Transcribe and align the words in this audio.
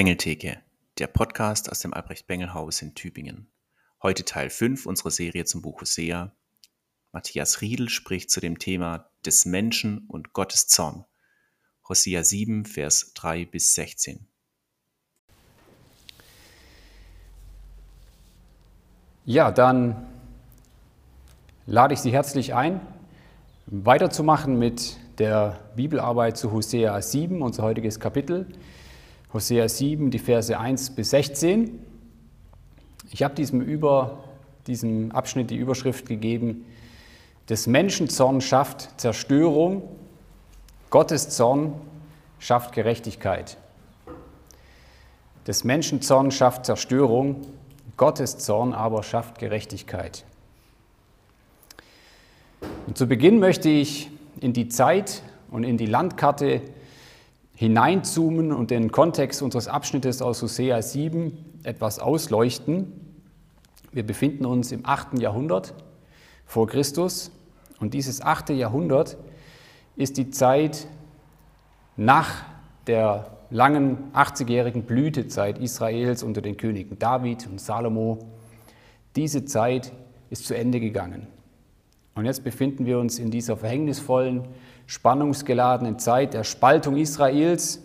Bengeltheke, 0.00 0.62
der 0.96 1.08
Podcast 1.08 1.70
aus 1.70 1.80
dem 1.80 1.92
Albrecht-Bengel-Haus 1.92 2.80
in 2.80 2.94
Tübingen. 2.94 3.52
Heute 4.02 4.24
Teil 4.24 4.48
5 4.48 4.86
unserer 4.86 5.10
Serie 5.10 5.44
zum 5.44 5.60
Buch 5.60 5.82
Hosea. 5.82 6.34
Matthias 7.12 7.60
Riedel 7.60 7.90
spricht 7.90 8.30
zu 8.30 8.40
dem 8.40 8.58
Thema 8.58 9.10
des 9.26 9.44
Menschen 9.44 10.06
und 10.08 10.32
Gottes 10.32 10.68
Zorn. 10.68 11.04
Hosea 11.86 12.24
7, 12.24 12.64
Vers 12.64 13.12
3 13.12 13.44
bis 13.44 13.74
16. 13.74 14.26
Ja, 19.26 19.50
dann 19.50 20.06
lade 21.66 21.92
ich 21.92 22.00
Sie 22.00 22.10
herzlich 22.10 22.54
ein, 22.54 22.80
weiterzumachen 23.66 24.58
mit 24.58 24.96
der 25.18 25.60
Bibelarbeit 25.76 26.38
zu 26.38 26.52
Hosea 26.52 27.02
7, 27.02 27.42
unser 27.42 27.64
heutiges 27.64 28.00
Kapitel. 28.00 28.46
Hosea 29.32 29.68
7, 29.68 30.10
die 30.10 30.18
Verse 30.18 30.58
1 30.58 30.90
bis 30.90 31.10
16. 31.10 31.78
Ich 33.12 33.22
habe 33.22 33.34
diesem, 33.34 33.60
über, 33.60 34.18
diesem 34.66 35.12
Abschnitt 35.12 35.50
die 35.50 35.56
Überschrift 35.56 36.06
gegeben, 36.06 36.64
des 37.48 37.66
Menschen 37.66 38.08
Zorn 38.08 38.40
schafft 38.40 39.00
Zerstörung, 39.00 39.82
Gottes 40.90 41.30
Zorn 41.30 41.74
schafft 42.38 42.72
Gerechtigkeit. 42.72 43.56
Des 45.46 45.64
Menschen 45.64 46.02
Zorn 46.02 46.30
schafft 46.30 46.66
Zerstörung, 46.66 47.46
Gottes 47.96 48.38
Zorn 48.38 48.72
aber 48.72 49.02
schafft 49.02 49.38
Gerechtigkeit. 49.38 50.24
Und 52.86 52.98
zu 52.98 53.06
Beginn 53.06 53.38
möchte 53.38 53.68
ich 53.68 54.10
in 54.40 54.52
die 54.52 54.68
Zeit 54.68 55.22
und 55.50 55.64
in 55.64 55.76
die 55.76 55.86
Landkarte 55.86 56.62
hineinzoomen 57.60 58.52
und 58.52 58.70
den 58.70 58.90
Kontext 58.90 59.42
unseres 59.42 59.68
Abschnittes 59.68 60.22
aus 60.22 60.40
Hosea 60.40 60.80
7 60.80 61.60
etwas 61.62 61.98
ausleuchten. 61.98 62.90
Wir 63.92 64.02
befinden 64.02 64.46
uns 64.46 64.72
im 64.72 64.86
8. 64.86 65.18
Jahrhundert 65.18 65.74
vor 66.46 66.66
Christus 66.66 67.30
und 67.78 67.92
dieses 67.92 68.22
8. 68.22 68.48
Jahrhundert 68.48 69.18
ist 69.94 70.16
die 70.16 70.30
Zeit 70.30 70.88
nach 71.98 72.30
der 72.86 73.36
langen 73.50 74.10
80-jährigen 74.14 74.84
Blütezeit 74.84 75.58
Israels 75.58 76.22
unter 76.22 76.40
den 76.40 76.56
Königen 76.56 76.98
David 76.98 77.46
und 77.46 77.60
Salomo. 77.60 78.20
Diese 79.16 79.44
Zeit 79.44 79.92
ist 80.30 80.46
zu 80.46 80.56
Ende 80.56 80.80
gegangen. 80.80 81.26
Und 82.14 82.24
jetzt 82.24 82.42
befinden 82.42 82.86
wir 82.86 82.98
uns 82.98 83.18
in 83.18 83.30
dieser 83.30 83.58
verhängnisvollen 83.58 84.48
spannungsgeladenen 84.90 86.00
Zeit 86.00 86.34
der 86.34 86.42
Spaltung 86.42 86.96
Israels. 86.96 87.80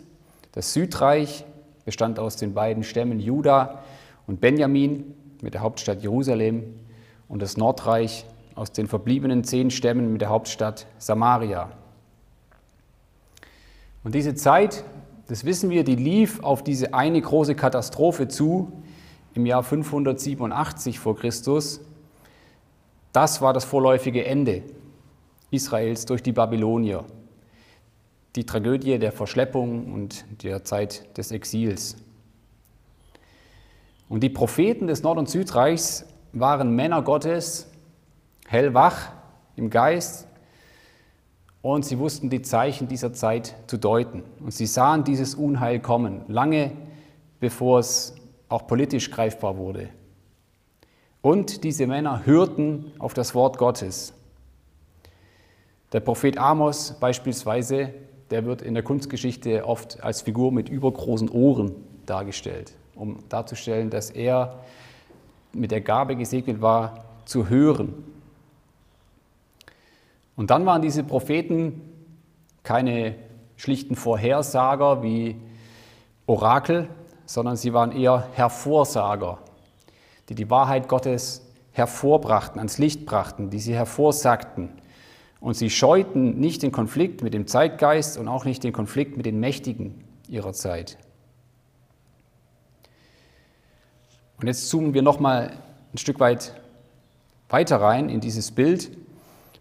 Das 0.53 0.73
Südreich 0.73 1.45
bestand 1.85 2.17
aus 2.17 2.35
den 2.35 2.55
beiden 2.55 2.83
Stämmen 2.83 3.19
Juda 3.19 3.83
und 4.25 4.41
Benjamin 4.41 5.13
mit 5.39 5.53
der 5.53 5.61
Hauptstadt 5.61 6.01
Jerusalem 6.01 6.63
und 7.27 7.43
das 7.43 7.57
Nordreich 7.57 8.25
aus 8.55 8.71
den 8.71 8.87
verbliebenen 8.87 9.43
zehn 9.43 9.69
Stämmen 9.69 10.13
mit 10.13 10.21
der 10.21 10.29
Hauptstadt 10.29 10.87
Samaria. 10.97 11.69
Und 14.03 14.15
diese 14.15 14.33
Zeit, 14.33 14.83
das 15.27 15.45
wissen 15.45 15.69
wir, 15.69 15.83
die 15.83 15.95
lief 15.95 16.41
auf 16.43 16.63
diese 16.63 16.95
eine 16.95 17.21
große 17.21 17.53
Katastrophe 17.53 18.29
zu 18.29 18.71
im 19.35 19.45
Jahr 19.45 19.61
587 19.61 20.97
vor 20.97 21.15
Christus. 21.15 21.81
Das 23.13 23.41
war 23.41 23.53
das 23.53 23.63
vorläufige 23.63 24.25
Ende 24.25 24.63
Israels 25.51 26.05
durch 26.05 26.23
die 26.23 26.31
Babylonier. 26.31 27.05
Die 28.35 28.45
Tragödie 28.45 28.99
der 28.99 29.11
Verschleppung 29.11 29.93
und 29.93 30.25
der 30.43 30.63
Zeit 30.63 31.17
des 31.17 31.31
Exils. 31.31 31.97
Und 34.09 34.21
die 34.21 34.29
Propheten 34.29 34.87
des 34.87 35.03
Nord- 35.03 35.17
und 35.17 35.29
Südreichs 35.29 36.05
waren 36.33 36.75
Männer 36.75 37.01
Gottes, 37.01 37.67
hellwach 38.47 39.11
im 39.55 39.69
Geist, 39.69 40.27
und 41.61 41.83
sie 41.83 41.97
wussten 41.97 42.29
die 42.29 42.43
Zeichen 42.43 42.87
dieser 42.87 43.11
Zeit 43.13 43.55
zu 43.65 43.77
deuten. 43.77 44.21
Und 44.39 44.53
sie 44.53 44.67
sahen 44.67 45.03
dieses 45.03 45.33
Unheil 45.33 45.79
kommen, 45.79 46.21
lange 46.27 46.71
bevor 47.39 47.79
es 47.79 48.13
auch 48.49 48.67
politisch 48.67 49.09
greifbar 49.09 49.57
wurde. 49.57 49.89
Und 51.21 51.63
diese 51.63 51.87
Männer 51.87 52.25
hörten 52.25 52.91
auf 52.99 53.15
das 53.15 53.33
Wort 53.33 53.57
Gottes. 53.57 54.13
Der 55.95 56.01
Prophet 56.01 56.37
Amos 56.37 56.91
beispielsweise, 56.99 57.93
der 58.29 58.43
wird 58.43 58.61
in 58.61 58.73
der 58.73 58.83
Kunstgeschichte 58.83 59.65
oft 59.65 60.03
als 60.03 60.23
Figur 60.23 60.51
mit 60.51 60.67
übergroßen 60.67 61.29
Ohren 61.29 61.73
dargestellt, 62.05 62.73
um 62.95 63.19
darzustellen, 63.29 63.89
dass 63.89 64.09
er 64.09 64.59
mit 65.53 65.71
der 65.71 65.79
Gabe 65.79 66.17
gesegnet 66.17 66.61
war, 66.61 67.05
zu 67.23 67.47
hören. 67.47 67.93
Und 70.35 70.49
dann 70.49 70.65
waren 70.65 70.81
diese 70.81 71.01
Propheten 71.01 71.81
keine 72.63 73.15
schlichten 73.55 73.95
Vorhersager 73.95 75.01
wie 75.01 75.37
Orakel, 76.25 76.89
sondern 77.25 77.55
sie 77.55 77.71
waren 77.71 77.93
eher 77.93 78.27
Hervorsager, 78.33 79.37
die 80.27 80.35
die 80.35 80.49
Wahrheit 80.49 80.89
Gottes 80.89 81.49
hervorbrachten, 81.71 82.59
ans 82.59 82.79
Licht 82.79 83.05
brachten, 83.05 83.49
die 83.49 83.59
sie 83.59 83.75
hervorsagten 83.75 84.81
und 85.39 85.55
sie 85.55 85.69
scheuten 85.69 86.39
nicht 86.39 86.63
den 86.63 86.71
Konflikt 86.71 87.21
mit 87.21 87.33
dem 87.33 87.47
Zeitgeist 87.47 88.17
und 88.17 88.27
auch 88.27 88.45
nicht 88.45 88.63
den 88.63 88.73
Konflikt 88.73 89.17
mit 89.17 89.25
den 89.25 89.39
Mächtigen 89.39 90.03
ihrer 90.27 90.53
Zeit. 90.53 90.97
Und 94.39 94.47
jetzt 94.47 94.69
zoomen 94.69 94.93
wir 94.93 95.01
noch 95.01 95.19
mal 95.19 95.53
ein 95.93 95.97
Stück 95.97 96.19
weit 96.19 96.59
weiter 97.49 97.77
rein 97.77 98.09
in 98.09 98.19
dieses 98.19 98.51
Bild. 98.51 98.91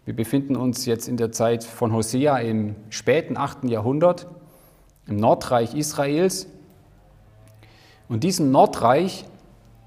Wir 0.05 0.15
befinden 0.15 0.55
uns 0.55 0.85
jetzt 0.85 1.07
in 1.07 1.17
der 1.17 1.31
Zeit 1.31 1.63
von 1.63 1.93
Hosea 1.93 2.37
im 2.39 2.75
späten 2.89 3.37
8. 3.37 3.65
Jahrhundert 3.65 4.27
im 5.07 5.17
Nordreich 5.17 5.73
Israels. 5.75 6.47
Und 8.09 8.23
diesem 8.23 8.51
Nordreich 8.51 9.25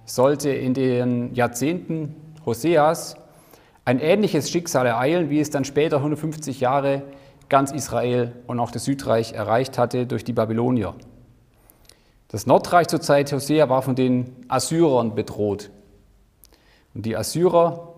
sollte 0.05 0.51
in 0.51 0.75
den 0.75 1.35
Jahrzehnten 1.35 2.15
Hoseas 2.47 3.17
ein 3.89 4.01
ähnliches 4.01 4.51
Schicksal 4.51 4.85
ereilen, 4.85 5.31
wie 5.31 5.41
es 5.41 5.49
dann 5.49 5.65
später 5.65 5.97
150 5.97 6.61
Jahre 6.61 7.05
ganz 7.49 7.73
Israel 7.73 8.33
und 8.47 8.61
auch 8.61 8.71
das 8.71 8.85
Südreich 8.85 9.33
erreicht 9.33 9.79
hatte 9.79 10.07
durch 10.07 10.25
die 10.25 10.35
Babylonier. 10.35 10.95
Das 12.29 12.47
Nordreich 12.47 12.89
zur 12.89 13.01
Zeit 13.01 13.33
Hosea 13.33 13.71
war 13.71 13.81
von 13.81 13.95
den 13.95 14.45
Assyrern 14.49 15.15
bedroht. 15.15 15.71
Und 16.93 17.07
die 17.07 17.17
Assyrer, 17.17 17.95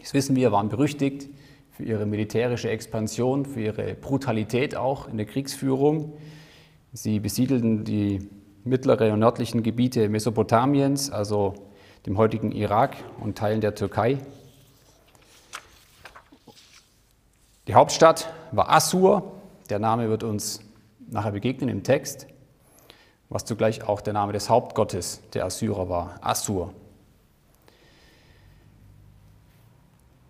das 0.00 0.14
wissen 0.14 0.34
wir, 0.34 0.50
waren 0.50 0.70
berüchtigt 0.70 1.28
für 1.72 1.82
ihre 1.82 2.06
militärische 2.06 2.70
Expansion, 2.70 3.44
für 3.44 3.60
ihre 3.60 3.92
Brutalität 3.92 4.76
auch 4.76 5.08
in 5.08 5.18
der 5.18 5.26
Kriegsführung. 5.26 6.14
Sie 6.94 7.20
besiedelten 7.20 7.84
die 7.84 8.30
mittleren 8.64 9.12
und 9.12 9.18
nördlichen 9.18 9.62
Gebiete 9.62 10.08
Mesopotamiens, 10.08 11.10
also 11.10 11.52
dem 12.06 12.16
heutigen 12.16 12.50
Irak 12.50 12.96
und 13.20 13.36
Teilen 13.36 13.60
der 13.60 13.74
Türkei. 13.74 14.16
Die 17.68 17.74
Hauptstadt 17.74 18.32
war 18.50 18.72
Assur. 18.72 19.22
Der 19.70 19.78
Name 19.78 20.08
wird 20.08 20.24
uns 20.24 20.60
nachher 21.08 21.30
begegnen 21.30 21.68
im 21.68 21.84
Text, 21.84 22.26
was 23.28 23.44
zugleich 23.44 23.86
auch 23.86 24.00
der 24.00 24.12
Name 24.14 24.32
des 24.32 24.50
Hauptgottes 24.50 25.22
der 25.32 25.44
Assyrer 25.44 25.88
war, 25.88 26.18
Assur. 26.22 26.74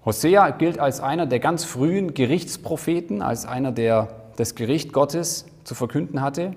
Hosea 0.05 0.51
gilt 0.51 0.79
als 0.79 1.01
einer 1.01 1.25
der 1.25 1.41
ganz 1.41 1.65
frühen 1.65 2.13
Gerichtspropheten, 2.13 3.23
als 3.23 3.47
einer, 3.47 3.73
der 3.73 4.09
das 4.37 4.55
Gericht 4.55 4.93
Gottes 4.93 5.47
zu 5.65 5.75
verkünden 5.75 6.21
hatte. 6.21 6.55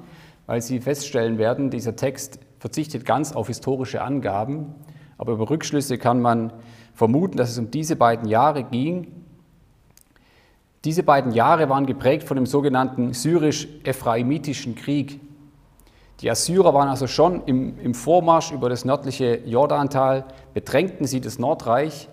weil 0.46 0.60
Sie 0.60 0.80
feststellen 0.80 1.38
werden, 1.38 1.70
dieser 1.70 1.94
Text 1.94 2.40
verzichtet 2.58 3.04
ganz 3.04 3.32
auf 3.32 3.46
historische 3.46 4.02
Angaben, 4.02 4.74
aber 5.16 5.34
über 5.34 5.48
Rückschlüsse 5.50 5.98
kann 5.98 6.20
man 6.20 6.52
vermuten, 6.94 7.36
dass 7.36 7.50
es 7.50 7.58
um 7.58 7.70
diese 7.70 7.94
beiden 7.94 8.28
Jahre 8.28 8.64
ging. 8.64 9.06
Diese 10.84 11.02
beiden 11.02 11.32
Jahre 11.32 11.68
waren 11.68 11.86
geprägt 11.86 12.24
von 12.24 12.36
dem 12.36 12.46
sogenannten 12.46 13.12
syrisch-ephraimitischen 13.12 14.74
Krieg. 14.74 15.20
Die 16.20 16.30
Assyrer 16.30 16.72
waren 16.74 16.88
also 16.88 17.06
schon 17.06 17.42
im, 17.46 17.78
im 17.78 17.94
Vormarsch 17.94 18.52
über 18.52 18.68
das 18.68 18.84
nördliche 18.84 19.40
Jordantal, 19.44 20.24
bedrängten 20.54 21.06
sie 21.06 21.20
das 21.20 21.38
Nordreich 21.38 22.08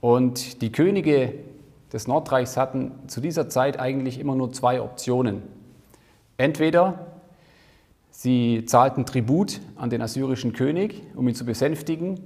und 0.00 0.62
die 0.62 0.70
Könige 0.70 1.34
des 1.92 2.06
Nordreichs 2.06 2.56
hatten 2.56 2.92
zu 3.06 3.20
dieser 3.20 3.48
Zeit 3.48 3.78
eigentlich 3.78 4.18
immer 4.18 4.34
nur 4.34 4.52
zwei 4.52 4.80
Optionen. 4.80 5.42
Entweder 6.36 7.06
sie 8.10 8.64
zahlten 8.66 9.06
Tribut 9.06 9.60
an 9.76 9.90
den 9.90 10.02
assyrischen 10.02 10.52
König, 10.52 11.02
um 11.14 11.28
ihn 11.28 11.34
zu 11.34 11.44
besänftigen. 11.44 12.18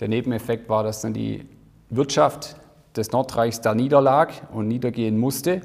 Der 0.00 0.08
Nebeneffekt 0.08 0.68
war, 0.68 0.82
dass 0.82 1.02
dann 1.02 1.12
die 1.12 1.46
Wirtschaft 1.90 2.56
des 2.96 3.12
Nordreichs 3.12 3.60
da 3.60 3.74
niederlag 3.74 4.32
und 4.52 4.68
niedergehen 4.68 5.18
musste. 5.18 5.60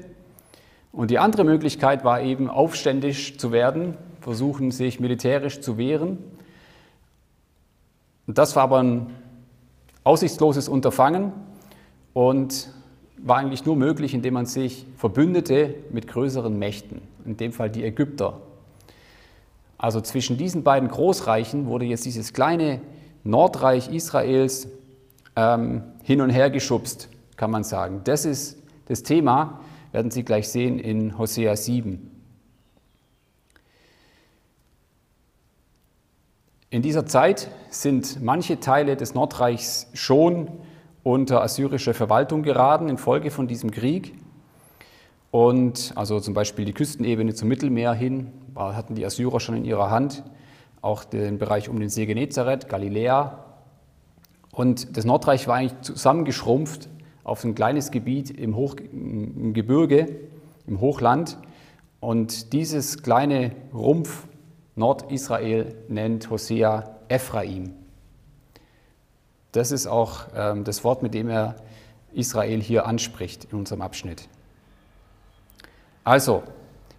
Und 0.92 1.12
die 1.12 1.20
andere 1.20 1.44
Möglichkeit 1.44 2.04
war 2.04 2.22
eben 2.22 2.50
aufständisch 2.50 3.38
zu 3.38 3.52
werden, 3.52 3.98
versuchen 4.22 4.72
sich 4.72 5.00
militärisch 5.00 5.62
zu 5.62 5.78
wehren. 5.78 6.18
Und 8.28 8.38
das 8.38 8.56
war 8.56 8.64
aber 8.64 8.82
ein 8.82 9.08
aussichtsloses 10.04 10.68
Unterfangen 10.68 11.32
und 12.14 12.70
war 13.18 13.38
eigentlich 13.38 13.66
nur 13.66 13.76
möglich, 13.76 14.14
indem 14.14 14.36
man 14.36 14.46
sich 14.46 14.86
verbündete 14.98 15.76
mit 15.92 16.08
größeren 16.08 16.58
Mächten, 16.58 17.02
in 17.26 17.38
dem 17.38 17.52
Fall 17.52 17.70
die 17.70 17.84
Ägypter. 17.84 18.40
Also 19.78 20.02
zwischen 20.02 20.38
diesen 20.38 20.64
beiden 20.64 20.90
Großreichen 20.90 21.68
wurde 21.68 21.86
jetzt 21.86 22.06
dieses 22.06 22.34
kleine 22.34 22.82
Nordreich 23.24 23.90
Israels 23.94 24.68
ähm, 25.36 25.84
hin 26.04 26.22
und 26.22 26.30
her 26.30 26.50
geschubst 26.50 27.10
kann 27.40 27.52
man 27.52 27.64
sagen. 27.64 28.02
Das 28.04 28.26
ist 28.26 28.58
das 28.88 29.04
Thema, 29.04 29.62
werden 29.92 30.12
Sie 30.12 30.24
gleich 30.24 30.50
sehen 30.50 30.80
in 30.80 31.18
Hosea 31.18 31.56
7. 31.56 32.12
In 36.72 36.84
dieser 36.84 37.08
Zeit 37.08 37.50
sind 37.72 38.22
manche 38.22 38.60
Teile 38.60 38.96
des 38.96 39.16
Nordreichs 39.16 39.88
schon 39.94 40.52
unter 41.02 41.42
assyrische 41.42 41.96
Verwaltung 41.96 42.44
geraten 42.44 42.90
infolge 42.90 43.32
von 43.32 43.48
diesem 43.48 43.72
Krieg. 43.72 44.14
Und 45.32 45.94
also 45.96 46.20
zum 46.20 46.36
Beispiel 46.36 46.66
die 46.66 46.74
Küstenebene 46.74 47.34
zum 47.34 47.48
Mittelmeer 47.48 47.94
hin 47.94 48.32
hatten 48.56 48.94
die 48.94 49.06
Assyrer 49.06 49.40
schon 49.40 49.56
in 49.56 49.66
ihrer 49.66 49.90
Hand, 49.90 50.24
auch 50.82 51.04
den 51.04 51.40
Bereich 51.40 51.70
um 51.70 51.80
den 51.80 51.90
See 51.90 52.06
Genezareth, 52.06 52.70
Galiläa. 52.70 53.46
Und 54.52 54.96
das 54.98 55.06
Nordreich 55.06 55.48
war 55.48 55.56
eigentlich 55.56 55.82
zusammengeschrumpft 55.82 56.90
auf 57.30 57.44
ein 57.44 57.56
kleines 57.56 57.92
Gebiet 57.92 58.32
im, 58.32 58.56
Hoch, 58.56 58.76
Gebirge, 58.76 60.08
im 60.68 60.82
Hochland. 60.82 61.38
Und 62.00 62.54
dieses 62.54 63.04
kleine 63.04 63.52
Rumpf 63.74 64.28
Nordisrael 64.76 65.76
nennt 65.88 66.30
Hosea 66.30 66.96
Ephraim. 67.08 67.74
Das 69.52 69.72
ist 69.72 69.88
auch 69.88 70.28
ähm, 70.36 70.64
das 70.64 70.84
Wort, 70.84 71.04
mit 71.04 71.14
dem 71.14 71.30
er 71.30 71.56
Israel 72.14 72.62
hier 72.62 72.86
anspricht 72.86 73.48
in 73.52 73.60
unserem 73.60 73.82
Abschnitt. 73.82 74.28
Also, 76.04 76.44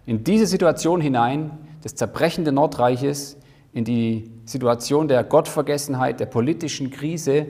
in 0.05 0.23
diese 0.23 0.47
Situation 0.47 1.01
hinein 1.01 1.51
des 1.83 1.95
zerbrechenden 1.95 2.55
Nordreiches, 2.55 3.37
in 3.73 3.83
die 3.83 4.31
Situation 4.45 5.07
der 5.07 5.23
Gottvergessenheit, 5.23 6.19
der 6.19 6.25
politischen 6.25 6.89
Krise, 6.91 7.47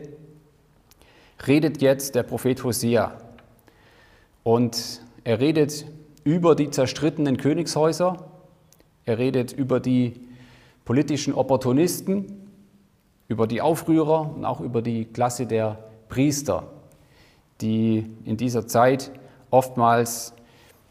redet 1.48 1.82
jetzt 1.82 2.16
der 2.16 2.24
Prophet 2.24 2.64
Hosea. 2.64 3.18
Und 4.44 5.02
er 5.24 5.40
redet 5.40 5.86
über 6.24 6.56
die 6.56 6.70
zerstrittenen 6.70 7.38
Königshäuser, 7.38 8.26
er 9.06 9.18
redet 9.18 9.52
über 9.52 9.80
die 9.80 10.14
politischen 10.86 11.34
Opportunisten, 11.34 12.48
über 13.28 13.48
die 13.48 13.62
Aufrührer 13.62 14.36
und 14.36 14.46
auch 14.46 14.62
über 14.62 14.82
die 14.82 15.06
Klasse 15.06 15.46
der 15.46 15.78
Priester, 16.10 16.68
die 17.62 18.06
in 18.26 18.38
dieser 18.38 18.68
Zeit 18.68 19.12
oftmals 19.50 20.34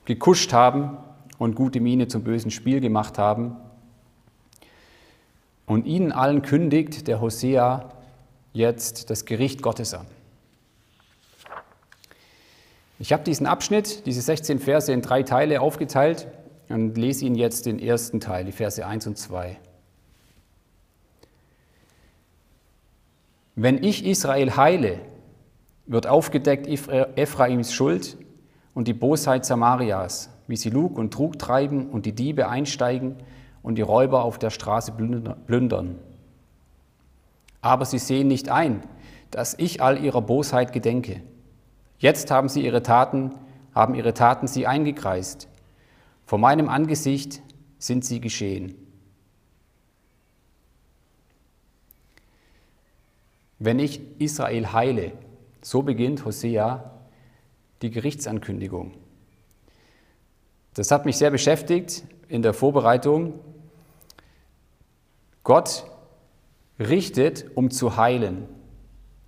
gekuscht 0.05 0.53
haben 0.53 0.97
und 1.39 1.55
gute 1.55 1.81
Miene 1.81 2.09
zum 2.09 2.23
bösen 2.23 2.51
Spiel 2.51 2.81
gemacht 2.81 3.19
haben. 3.19 3.57
Und 5.67 5.87
ihnen 5.87 6.13
allen 6.13 6.43
kündigt 6.43 7.07
der 7.07 7.21
Hosea 7.21 7.91
jetzt 8.53 9.11
das 9.11 9.25
Gericht 9.25 9.63
Gottes 9.63 9.95
an. 9.95 10.07
Ich 13.01 13.15
habe 13.15 13.25
diesen 13.25 13.47
Abschnitt, 13.47 14.05
diese 14.05 14.21
16 14.21 14.59
Verse 14.59 14.93
in 14.93 15.01
drei 15.01 15.23
Teile 15.23 15.63
aufgeteilt 15.63 16.29
und 16.69 16.99
lese 16.99 17.25
Ihnen 17.25 17.35
jetzt 17.35 17.65
den 17.65 17.79
ersten 17.79 18.21
Teil, 18.21 18.45
die 18.45 18.53
Verse 18.53 18.87
1 18.87 19.07
und 19.07 19.17
2. 19.17 19.57
Wenn 23.57 23.83
ich 23.83 24.05
Israel 24.05 24.55
heile, 24.55 24.99
wird 25.87 26.07
aufgedeckt 26.07 26.67
Ephraims 26.67 27.73
Schuld 27.73 28.19
und 28.75 28.87
die 28.87 28.93
Bosheit 28.93 29.47
Samarias, 29.47 30.29
wie 30.47 30.57
sie 30.57 30.69
Lug 30.69 30.99
und 30.99 31.15
Trug 31.15 31.39
treiben 31.39 31.89
und 31.89 32.05
die 32.05 32.13
Diebe 32.13 32.49
einsteigen 32.51 33.17
und 33.63 33.77
die 33.77 33.83
Räuber 33.83 34.25
auf 34.25 34.39
der 34.39 34.51
Straße 34.51 34.93
plündern. 35.47 35.99
Aber 37.63 37.87
sie 37.87 37.99
sehen 37.99 38.29
nicht 38.29 38.51
ein, 38.51 38.83
dass 39.31 39.55
ich 39.57 39.83
all 39.83 40.05
ihrer 40.05 40.21
Bosheit 40.21 40.75
gedenke 40.75 41.23
Jetzt 42.01 42.31
haben 42.31 42.49
sie 42.49 42.65
ihre 42.65 42.83
Taten, 42.83 43.35
haben 43.75 43.95
ihre 43.95 44.15
Taten 44.15 44.49
sie 44.49 44.67
eingekreist. 44.67 45.49
Vor 46.25 46.39
meinem 46.39 46.69
Angesicht 46.69 47.43
sind 47.79 48.05
sie 48.05 48.21
geschehen. 48.21 48.75
Wenn 53.59 53.79
ich 53.79 54.01
Israel 54.19 54.73
heile, 54.73 55.13
so 55.61 55.83
beginnt 55.83 56.25
Hosea 56.25 56.91
die 57.83 57.91
Gerichtsankündigung. 57.91 58.95
Das 60.73 60.91
hat 60.91 61.05
mich 61.05 61.19
sehr 61.19 61.31
beschäftigt 61.31 62.05
in 62.29 62.41
der 62.41 62.55
Vorbereitung. 62.55 63.35
Gott 65.45 65.85
richtet, 66.79 67.55
um 67.55 67.71
zu 67.71 67.99
heilen. 67.99 68.49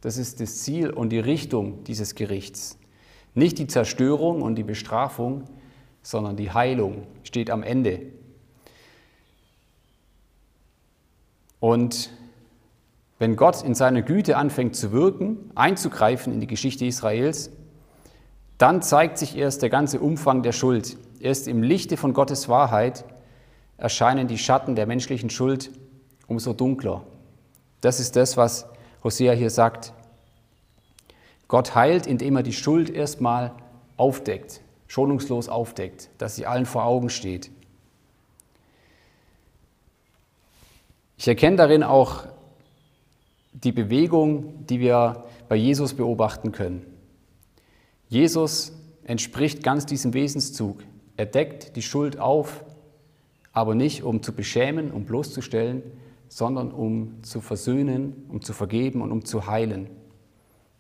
Das 0.03 0.19
ist 0.19 0.41
das 0.41 0.59
Ziel 0.59 0.91
und 0.91 1.11
die 1.11 1.21
Richtung 1.21 1.85
dieses 1.85 2.15
Gerichts. 2.15 2.79
Nicht 3.35 3.59
die 3.59 3.67
Zerstörung 3.67 4.43
und 4.43 4.57
die 4.57 4.65
Bestrafung, 4.65 5.45
sondern 6.03 6.37
die 6.37 6.51
Heilung 6.51 7.07
steht 7.23 7.51
am 7.51 7.63
Ende. 7.63 8.03
Und 11.61 12.11
wenn 13.21 13.37
Gott 13.37 13.63
in 13.63 13.77
seiner 13.77 14.03
Güte 14.03 14.37
anfängt 14.37 14.75
zu 14.75 14.91
wirken, 14.91 15.53
einzugreifen 15.55 16.33
in 16.33 16.41
die 16.41 16.49
Geschichte 16.49 16.85
Israels, 16.85 17.51
dann 18.59 18.83
zeigt 18.83 19.19
sich 19.19 19.37
erst 19.37 19.63
der 19.63 19.71
ganze 19.71 20.01
Umfang 20.01 20.43
der 20.43 20.51
Schuld. 20.51 20.97
Erst 21.21 21.47
im 21.47 21.63
Lichte 21.63 21.97
von 21.97 22.15
Gottes 22.15 22.49
Wahrheit 22.49 23.05
erscheinen 23.77 24.27
die 24.27 24.39
Schatten 24.39 24.75
der 24.75 24.87
menschlichen 24.87 25.31
Schuld 25.31 25.71
umso 26.27 26.53
dunkler. 26.53 27.05
Das 27.81 28.01
ist 28.01 28.17
das, 28.17 28.37
was 28.37 28.67
Hosea 29.05 29.33
hier 29.33 29.51
sagt. 29.51 29.93
Gott 31.49 31.75
heilt, 31.75 32.07
indem 32.07 32.37
er 32.37 32.43
die 32.43 32.53
Schuld 32.53 32.89
erstmal 32.89 33.53
aufdeckt, 33.97 34.61
schonungslos 34.87 35.49
aufdeckt, 35.49 36.09
dass 36.19 36.37
sie 36.37 36.47
allen 36.47 36.67
vor 36.67 36.85
Augen 36.85 37.11
steht. 37.11 37.51
Ich 41.19 41.29
erkenne 41.29 41.57
darin 41.57 41.83
auch 41.83 42.25
die 43.53 43.73
Bewegung, 43.73 44.67
die 44.67 44.81
wir 44.81 45.25
bei 45.49 45.57
Jesus 45.57 45.95
beobachten 45.95 46.53
können. 46.53 46.87
Jesus 48.09 48.73
entspricht 49.05 49.63
ganz 49.63 49.87
diesem 49.87 50.15
Wesenszug. 50.15 50.83
Er 51.17 51.27
deckt 51.27 51.77
die 51.77 51.83
Schuld 51.83 52.19
auf, 52.19 52.65
aber 53.53 53.75
nicht 53.75 54.03
um 54.03 54.23
zu 54.23 54.33
beschämen, 54.33 54.91
um 54.91 55.05
bloßzustellen, 55.05 55.83
sondern 56.33 56.73
um 56.73 57.23
zu 57.23 57.43
versöhnen, 57.43 58.25
um 58.31 58.41
zu 58.41 58.55
vergeben 58.55 59.03
und 59.03 59.13
um 59.13 59.23
zu 59.23 59.49
heilen. 59.49 59.91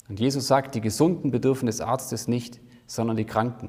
Und 0.09 0.19
Jesus 0.19 0.47
sagt, 0.47 0.75
die 0.75 0.81
Gesunden 0.81 1.31
bedürfen 1.31 1.67
des 1.67 1.83
Arztes 1.83 2.27
nicht, 2.27 2.59
sondern 2.87 3.19
die 3.19 3.27
Kranken. 3.27 3.67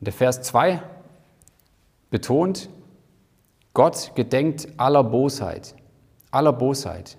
Und 0.00 0.08
der 0.08 0.12
Vers 0.12 0.42
2 0.42 0.82
betont, 2.10 2.68
Gott 3.72 4.10
gedenkt 4.16 4.66
aller 4.78 5.04
Bosheit, 5.04 5.76
aller 6.32 6.52
Bosheit. 6.52 7.18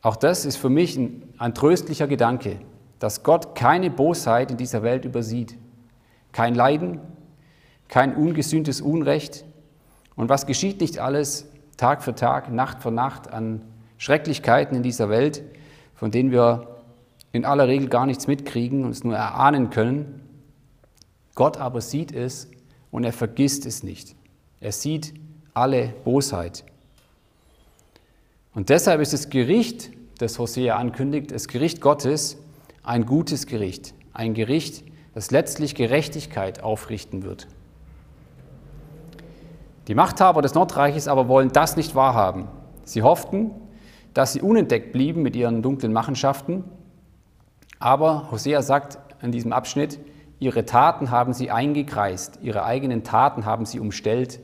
Auch 0.00 0.16
das 0.16 0.46
ist 0.46 0.56
für 0.56 0.70
mich 0.70 0.96
ein, 0.96 1.34
ein 1.36 1.54
tröstlicher 1.54 2.08
Gedanke, 2.08 2.58
dass 2.98 3.22
Gott 3.22 3.54
keine 3.54 3.90
Bosheit 3.90 4.50
in 4.50 4.56
dieser 4.56 4.82
Welt 4.82 5.04
übersieht. 5.04 5.58
Kein 6.32 6.54
Leiden, 6.54 7.00
kein 7.90 8.16
ungesühntes 8.16 8.80
Unrecht. 8.80 9.44
Und 10.16 10.28
was 10.30 10.46
geschieht 10.46 10.80
nicht 10.80 10.98
alles 10.98 11.46
Tag 11.76 12.02
für 12.02 12.14
Tag, 12.14 12.50
Nacht 12.50 12.82
für 12.82 12.90
Nacht 12.90 13.30
an 13.30 13.60
Schrecklichkeiten 13.98 14.76
in 14.76 14.82
dieser 14.82 15.10
Welt, 15.10 15.42
von 15.94 16.10
denen 16.10 16.30
wir 16.30 16.80
in 17.32 17.44
aller 17.44 17.68
Regel 17.68 17.88
gar 17.88 18.06
nichts 18.06 18.26
mitkriegen 18.26 18.84
und 18.84 18.90
es 18.92 19.04
nur 19.04 19.14
erahnen 19.14 19.70
können. 19.70 20.22
Gott 21.34 21.58
aber 21.58 21.80
sieht 21.80 22.12
es 22.12 22.48
und 22.90 23.04
er 23.04 23.12
vergisst 23.12 23.66
es 23.66 23.82
nicht. 23.82 24.14
Er 24.60 24.72
sieht 24.72 25.14
alle 25.52 25.92
Bosheit. 26.04 26.64
Und 28.54 28.68
deshalb 28.68 29.00
ist 29.00 29.12
das 29.12 29.30
Gericht, 29.30 29.90
das 30.18 30.38
Hosea 30.38 30.76
ankündigt, 30.76 31.30
das 31.30 31.48
Gericht 31.48 31.80
Gottes, 31.80 32.38
ein 32.82 33.06
gutes 33.06 33.46
Gericht. 33.46 33.94
Ein 34.12 34.34
Gericht, 34.34 34.84
das 35.14 35.30
letztlich 35.30 35.74
Gerechtigkeit 35.74 36.62
aufrichten 36.62 37.22
wird. 37.22 37.46
Die 39.88 39.94
Machthaber 39.94 40.42
des 40.42 40.54
Nordreiches 40.54 41.08
aber 41.08 41.28
wollen 41.28 41.52
das 41.52 41.76
nicht 41.76 41.94
wahrhaben. 41.94 42.48
Sie 42.84 43.02
hofften, 43.02 43.50
dass 44.14 44.32
sie 44.32 44.42
unentdeckt 44.42 44.92
blieben 44.92 45.22
mit 45.22 45.36
ihren 45.36 45.62
dunklen 45.62 45.92
Machenschaften. 45.92 46.64
Aber 47.78 48.30
Hosea 48.30 48.62
sagt 48.62 48.98
in 49.22 49.32
diesem 49.32 49.52
Abschnitt, 49.52 49.98
ihre 50.38 50.64
Taten 50.64 51.10
haben 51.10 51.32
sie 51.32 51.50
eingekreist, 51.50 52.38
ihre 52.42 52.64
eigenen 52.64 53.04
Taten 53.04 53.44
haben 53.44 53.66
sie 53.66 53.80
umstellt. 53.80 54.40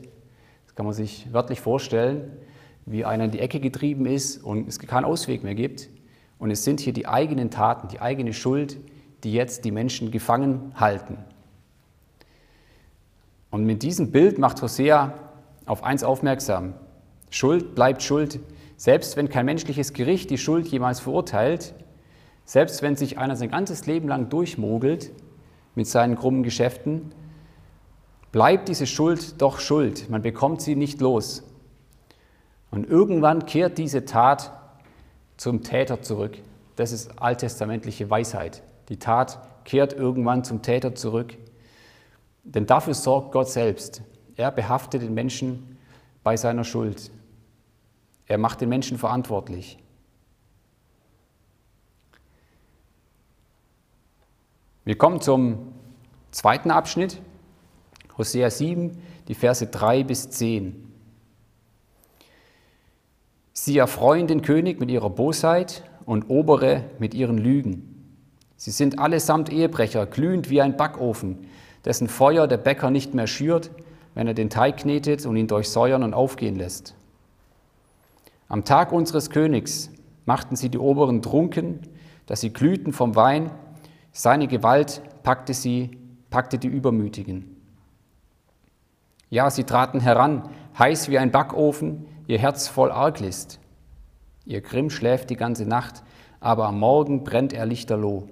Das 0.65 0.75
kann 0.75 0.85
man 0.85 0.93
sich 0.93 1.31
wörtlich 1.33 1.59
vorstellen, 1.59 2.31
wie 2.85 3.05
einer 3.05 3.25
in 3.25 3.31
die 3.31 3.39
Ecke 3.39 3.59
getrieben 3.59 4.05
ist 4.05 4.43
und 4.43 4.67
es 4.67 4.79
keinen 4.79 5.05
Ausweg 5.05 5.43
mehr 5.43 5.55
gibt. 5.55 5.89
Und 6.39 6.51
es 6.51 6.63
sind 6.63 6.79
hier 6.79 6.93
die 6.93 7.07
eigenen 7.07 7.49
Taten, 7.49 7.87
die 7.87 7.99
eigene 7.99 8.33
Schuld, 8.33 8.77
die 9.23 9.33
jetzt 9.33 9.65
die 9.65 9.71
Menschen 9.71 10.11
gefangen 10.11 10.73
halten. 10.75 11.17
Und 13.49 13.65
mit 13.65 13.81
diesem 13.81 14.11
Bild 14.11 14.37
macht 14.37 14.61
Hosea 14.61 15.13
auf 15.67 15.83
eins 15.83 16.03
aufmerksam. 16.03 16.73
Schuld 17.29 17.75
bleibt 17.75 18.01
Schuld. 18.01 18.39
Selbst 18.77 19.17
wenn 19.17 19.29
kein 19.29 19.45
menschliches 19.45 19.93
Gericht 19.93 20.29
die 20.29 20.37
Schuld 20.37 20.67
jemals 20.67 20.99
verurteilt, 20.99 21.75
selbst 22.45 22.81
wenn 22.81 22.95
sich 22.95 23.17
einer 23.17 23.35
sein 23.35 23.51
ganzes 23.51 23.85
Leben 23.85 24.07
lang 24.07 24.29
durchmogelt 24.29 25.11
mit 25.75 25.87
seinen 25.87 26.15
krummen 26.15 26.43
Geschäften, 26.43 27.11
bleibt 28.31 28.69
diese 28.69 28.87
Schuld 28.87 29.41
doch 29.41 29.59
Schuld. 29.59 30.09
Man 30.09 30.21
bekommt 30.21 30.61
sie 30.61 30.75
nicht 30.75 31.01
los. 31.01 31.43
Und 32.71 32.87
irgendwann 32.89 33.45
kehrt 33.45 33.77
diese 33.77 34.05
Tat 34.05 34.51
zum 35.37 35.63
Täter 35.63 36.01
zurück. 36.01 36.37
Das 36.75 36.91
ist 36.91 37.19
alttestamentliche 37.21 38.09
Weisheit. 38.09 38.63
Die 38.89 38.99
Tat 38.99 39.39
kehrt 39.65 39.93
irgendwann 39.93 40.43
zum 40.43 40.61
Täter 40.61 40.95
zurück. 40.95 41.37
Denn 42.43 42.65
dafür 42.65 42.93
sorgt 42.93 43.31
Gott 43.31 43.49
selbst. 43.49 44.01
Er 44.37 44.51
behaftet 44.51 45.01
den 45.01 45.15
Menschen 45.15 45.77
bei 46.23 46.37
seiner 46.37 46.63
Schuld. 46.63 47.11
Er 48.27 48.37
macht 48.37 48.61
den 48.61 48.69
Menschen 48.69 48.99
verantwortlich. 48.99 49.79
Wir 54.85 54.97
kommen 54.97 55.21
zum 55.21 55.73
zweiten 56.31 56.71
Abschnitt, 56.71 57.19
Hosea 58.17 58.49
7, 58.49 59.01
die 59.27 59.33
Verse 59.33 59.65
3 59.65 60.03
bis 60.03 60.29
10. 60.29 60.93
Sie 63.53 63.77
erfreuen 63.77 64.27
den 64.27 64.43
König 64.43 64.79
mit 64.79 64.91
ihrer 64.91 65.09
Bosheit 65.09 65.83
und 66.05 66.29
Obere 66.29 66.83
mit 66.99 67.15
ihren 67.15 67.39
Lügen. 67.39 68.21
Sie 68.55 68.71
sind 68.71 68.99
allesamt 68.99 69.51
Ehebrecher, 69.51 70.05
glühend 70.05 70.49
wie 70.49 70.61
ein 70.61 70.77
Backofen, 70.77 71.47
dessen 71.85 72.07
Feuer 72.07 72.47
der 72.47 72.57
Bäcker 72.57 72.91
nicht 72.91 73.13
mehr 73.13 73.27
schürt, 73.27 73.71
wenn 74.17 74.25
er 74.25 74.33
den 74.33 74.49
Teig 74.49 74.77
knetet 74.77 75.27
und 75.27 75.37
ihn 75.37 75.45
durchsäuern 75.45 76.01
und 76.01 76.15
aufgehen 76.15 76.55
lässt. 76.55 76.95
Am 78.49 78.65
Tag 78.65 78.91
unseres 78.91 79.29
Königs 79.29 79.91
machten 80.25 80.55
sie 80.55 80.69
die 80.69 80.79
Oberen 80.79 81.21
trunken, 81.21 81.81
dass 82.25 82.41
sie 82.41 82.51
glühten 82.51 82.93
vom 82.93 83.15
Wein, 83.15 83.51
seine 84.11 84.47
Gewalt 84.47 85.03
packte 85.21 85.53
sie, 85.53 85.99
packte 86.31 86.57
die 86.57 86.67
Übermütigen. 86.67 87.57
Ja, 89.29 89.51
sie 89.51 89.65
traten 89.65 89.99
heran, 89.99 90.49
heiß 90.79 91.09
wie 91.09 91.19
ein 91.19 91.29
Backofen, 91.29 92.07
ihr 92.25 92.39
Herz 92.39 92.67
voll 92.67 92.91
Arglist. 92.91 93.59
Ihr 94.45 94.61
Grimm 94.61 94.89
schläft 94.89 95.29
die 95.29 95.35
ganze 95.35 95.67
Nacht, 95.67 96.01
aber 96.39 96.65
am 96.65 96.79
Morgen 96.79 97.23
brennt 97.23 97.53
er 97.53 97.67
lichterloh. 97.67 98.27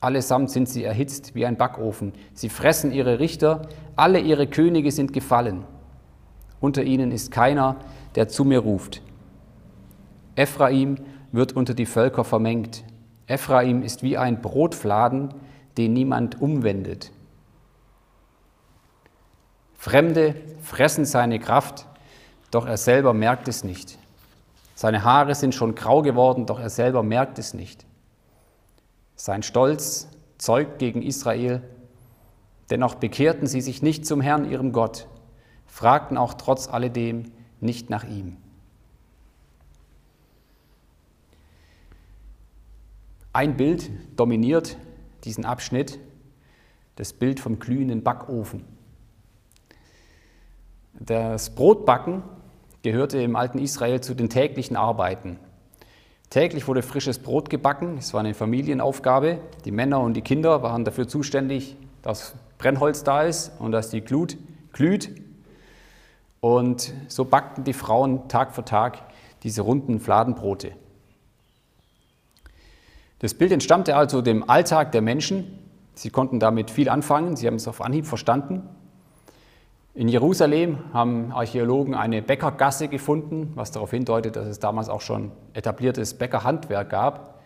Allesamt 0.00 0.50
sind 0.50 0.68
sie 0.68 0.84
erhitzt 0.84 1.34
wie 1.34 1.44
ein 1.44 1.56
Backofen. 1.56 2.12
Sie 2.32 2.48
fressen 2.48 2.92
ihre 2.92 3.18
Richter, 3.18 3.62
alle 3.96 4.20
ihre 4.20 4.46
Könige 4.46 4.92
sind 4.92 5.12
gefallen. 5.12 5.64
Unter 6.60 6.84
ihnen 6.84 7.10
ist 7.10 7.30
keiner, 7.30 7.76
der 8.14 8.28
zu 8.28 8.44
mir 8.44 8.60
ruft. 8.60 9.02
Ephraim 10.36 10.96
wird 11.32 11.52
unter 11.52 11.74
die 11.74 11.86
Völker 11.86 12.24
vermengt. 12.24 12.84
Ephraim 13.26 13.82
ist 13.82 14.02
wie 14.02 14.16
ein 14.16 14.40
Brotfladen, 14.40 15.34
den 15.76 15.92
niemand 15.92 16.40
umwendet. 16.40 17.10
Fremde 19.74 20.34
fressen 20.60 21.04
seine 21.04 21.38
Kraft, 21.38 21.86
doch 22.50 22.66
er 22.66 22.76
selber 22.76 23.14
merkt 23.14 23.48
es 23.48 23.64
nicht. 23.64 23.98
Seine 24.74 25.02
Haare 25.02 25.34
sind 25.34 25.54
schon 25.54 25.74
grau 25.74 26.02
geworden, 26.02 26.46
doch 26.46 26.60
er 26.60 26.70
selber 26.70 27.02
merkt 27.02 27.38
es 27.38 27.52
nicht. 27.52 27.84
Sein 29.20 29.42
Stolz 29.42 30.08
zeugt 30.38 30.78
gegen 30.78 31.02
Israel, 31.02 31.60
dennoch 32.70 32.94
bekehrten 32.94 33.48
sie 33.48 33.60
sich 33.60 33.82
nicht 33.82 34.06
zum 34.06 34.20
Herrn, 34.20 34.48
ihrem 34.48 34.70
Gott, 34.70 35.08
fragten 35.66 36.16
auch 36.16 36.34
trotz 36.34 36.68
alledem 36.68 37.32
nicht 37.60 37.90
nach 37.90 38.04
ihm. 38.04 38.36
Ein 43.32 43.56
Bild 43.56 43.90
dominiert 44.16 44.76
diesen 45.24 45.44
Abschnitt, 45.44 45.98
das 46.94 47.12
Bild 47.12 47.40
vom 47.40 47.58
glühenden 47.58 48.04
Backofen. 48.04 48.64
Das 50.94 51.56
Brotbacken 51.56 52.22
gehörte 52.82 53.20
im 53.20 53.34
alten 53.34 53.58
Israel 53.58 54.00
zu 54.00 54.14
den 54.14 54.28
täglichen 54.28 54.76
Arbeiten. 54.76 55.40
Täglich 56.30 56.68
wurde 56.68 56.82
frisches 56.82 57.18
Brot 57.18 57.48
gebacken. 57.48 57.96
Es 57.98 58.12
war 58.12 58.20
eine 58.20 58.34
Familienaufgabe. 58.34 59.38
Die 59.64 59.70
Männer 59.70 60.00
und 60.00 60.12
die 60.12 60.20
Kinder 60.20 60.62
waren 60.62 60.84
dafür 60.84 61.08
zuständig, 61.08 61.76
dass 62.02 62.34
Brennholz 62.58 63.02
da 63.02 63.22
ist 63.22 63.52
und 63.58 63.72
dass 63.72 63.88
die 63.88 64.02
Glut 64.02 64.36
glüht. 64.72 65.10
Und 66.40 66.92
so 67.08 67.24
backten 67.24 67.64
die 67.64 67.72
Frauen 67.72 68.28
Tag 68.28 68.54
für 68.54 68.64
Tag 68.64 68.98
diese 69.42 69.62
runden 69.62 70.00
Fladenbrote. 70.00 70.72
Das 73.20 73.34
Bild 73.34 73.50
entstammte 73.50 73.96
also 73.96 74.20
dem 74.20 74.48
Alltag 74.48 74.92
der 74.92 75.02
Menschen. 75.02 75.58
Sie 75.94 76.10
konnten 76.10 76.38
damit 76.40 76.70
viel 76.70 76.90
anfangen. 76.90 77.36
Sie 77.36 77.46
haben 77.46 77.56
es 77.56 77.66
auf 77.66 77.80
Anhieb 77.80 78.06
verstanden. 78.06 78.68
In 79.98 80.06
Jerusalem 80.06 80.78
haben 80.92 81.32
Archäologen 81.32 81.96
eine 81.96 82.22
Bäckergasse 82.22 82.86
gefunden, 82.86 83.50
was 83.56 83.72
darauf 83.72 83.90
hindeutet, 83.90 84.36
dass 84.36 84.46
es 84.46 84.60
damals 84.60 84.88
auch 84.88 85.00
schon 85.00 85.32
etabliertes 85.54 86.14
Bäckerhandwerk 86.14 86.88
gab. 86.88 87.40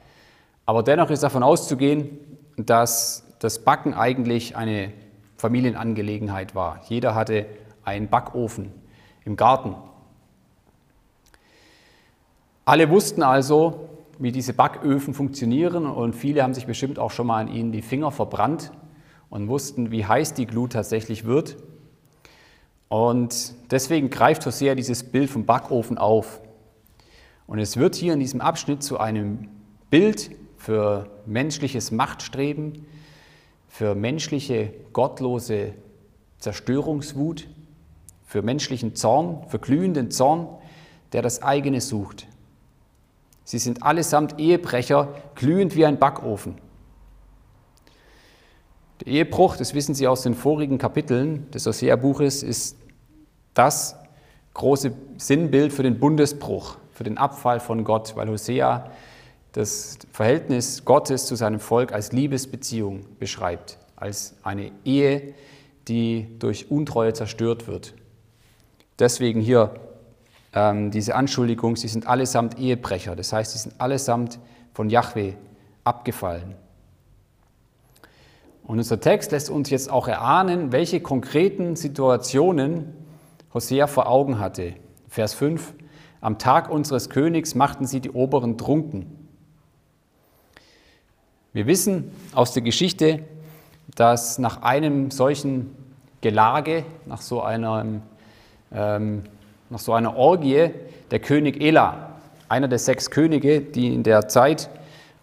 Aber 0.66 0.82
dennoch 0.82 1.08
ist 1.08 1.22
davon 1.22 1.42
auszugehen, 1.42 2.18
dass 2.58 3.26
das 3.38 3.60
Backen 3.60 3.94
eigentlich 3.94 4.54
eine 4.54 4.92
Familienangelegenheit 5.38 6.54
war. 6.54 6.82
Jeder 6.90 7.14
hatte 7.14 7.46
einen 7.84 8.08
Backofen 8.08 8.70
im 9.24 9.36
Garten. 9.36 9.74
Alle 12.66 12.90
wussten 12.90 13.22
also, 13.22 13.88
wie 14.18 14.30
diese 14.30 14.52
Backöfen 14.52 15.14
funktionieren 15.14 15.86
und 15.86 16.14
viele 16.14 16.42
haben 16.42 16.52
sich 16.52 16.66
bestimmt 16.66 16.98
auch 16.98 17.12
schon 17.12 17.28
mal 17.28 17.40
an 17.40 17.48
ihnen 17.48 17.72
die 17.72 17.80
Finger 17.80 18.10
verbrannt 18.10 18.72
und 19.30 19.48
wussten, 19.48 19.90
wie 19.90 20.04
heiß 20.04 20.34
die 20.34 20.46
Glut 20.46 20.74
tatsächlich 20.74 21.24
wird. 21.24 21.56
Und 22.92 23.54
deswegen 23.70 24.10
greift 24.10 24.44
Hosea 24.44 24.74
dieses 24.74 25.02
Bild 25.02 25.30
vom 25.30 25.46
Backofen 25.46 25.96
auf. 25.96 26.42
Und 27.46 27.58
es 27.58 27.78
wird 27.78 27.94
hier 27.94 28.12
in 28.12 28.20
diesem 28.20 28.42
Abschnitt 28.42 28.82
zu 28.82 29.00
einem 29.00 29.48
Bild 29.88 30.30
für 30.58 31.08
menschliches 31.24 31.90
Machtstreben, 31.90 32.84
für 33.66 33.94
menschliche 33.94 34.74
gottlose 34.92 35.72
Zerstörungswut, 36.36 37.48
für 38.26 38.42
menschlichen 38.42 38.94
Zorn, 38.94 39.48
für 39.48 39.58
glühenden 39.58 40.10
Zorn, 40.10 40.46
der 41.14 41.22
das 41.22 41.42
eigene 41.42 41.80
sucht. 41.80 42.26
Sie 43.44 43.58
sind 43.58 43.82
allesamt 43.82 44.38
Ehebrecher, 44.38 45.14
glühend 45.34 45.76
wie 45.76 45.86
ein 45.86 45.98
Backofen. 45.98 46.56
Der 49.00 49.06
Ehebruch, 49.14 49.56
das 49.56 49.72
wissen 49.72 49.94
Sie 49.94 50.06
aus 50.06 50.20
den 50.20 50.34
vorigen 50.34 50.76
Kapiteln 50.76 51.50
des 51.52 51.64
Hosea-Buches, 51.64 52.42
ist 52.42 52.81
das 53.54 53.96
große 54.54 54.92
Sinnbild 55.16 55.72
für 55.72 55.82
den 55.82 55.98
Bundesbruch, 55.98 56.76
für 56.92 57.04
den 57.04 57.18
Abfall 57.18 57.60
von 57.60 57.84
Gott, 57.84 58.16
weil 58.16 58.28
Hosea 58.28 58.90
das 59.52 59.98
Verhältnis 60.12 60.84
Gottes 60.84 61.26
zu 61.26 61.36
seinem 61.36 61.60
Volk 61.60 61.92
als 61.92 62.12
Liebesbeziehung 62.12 63.04
beschreibt, 63.18 63.78
als 63.96 64.34
eine 64.42 64.72
Ehe, 64.84 65.34
die 65.88 66.28
durch 66.38 66.70
Untreue 66.70 67.12
zerstört 67.12 67.66
wird. 67.66 67.94
Deswegen 68.98 69.40
hier 69.40 69.74
ähm, 70.54 70.90
diese 70.90 71.14
Anschuldigung, 71.14 71.76
sie 71.76 71.88
sind 71.88 72.06
allesamt 72.06 72.58
Ehebrecher, 72.58 73.16
das 73.16 73.32
heißt, 73.32 73.52
sie 73.52 73.58
sind 73.58 73.80
allesamt 73.80 74.38
von 74.74 74.90
Yahweh 74.90 75.34
abgefallen. 75.84 76.54
Und 78.64 78.78
unser 78.78 79.00
Text 79.00 79.32
lässt 79.32 79.50
uns 79.50 79.70
jetzt 79.70 79.90
auch 79.90 80.08
erahnen, 80.08 80.72
welche 80.72 81.00
konkreten 81.00 81.74
Situationen 81.74 82.94
Hosea 83.54 83.86
vor 83.86 84.08
Augen 84.08 84.38
hatte. 84.38 84.74
Vers 85.08 85.34
5, 85.34 85.74
am 86.20 86.38
Tag 86.38 86.70
unseres 86.70 87.10
Königs 87.10 87.54
machten 87.54 87.86
sie 87.86 88.00
die 88.00 88.10
Oberen 88.10 88.56
trunken. 88.56 89.28
Wir 91.52 91.66
wissen 91.66 92.12
aus 92.34 92.54
der 92.54 92.62
Geschichte, 92.62 93.24
dass 93.94 94.38
nach 94.38 94.62
einem 94.62 95.10
solchen 95.10 95.76
Gelage, 96.22 96.84
nach 97.04 97.20
so 97.20 97.42
einer, 97.42 97.84
ähm, 98.72 99.24
nach 99.68 99.78
so 99.78 99.92
einer 99.92 100.16
Orgie, 100.16 100.70
der 101.10 101.18
König 101.18 101.60
Ela, 101.60 102.12
einer 102.48 102.68
der 102.68 102.78
sechs 102.78 103.10
Könige, 103.10 103.60
die 103.60 103.92
in 103.92 104.02
der 104.02 104.28
Zeit 104.28 104.70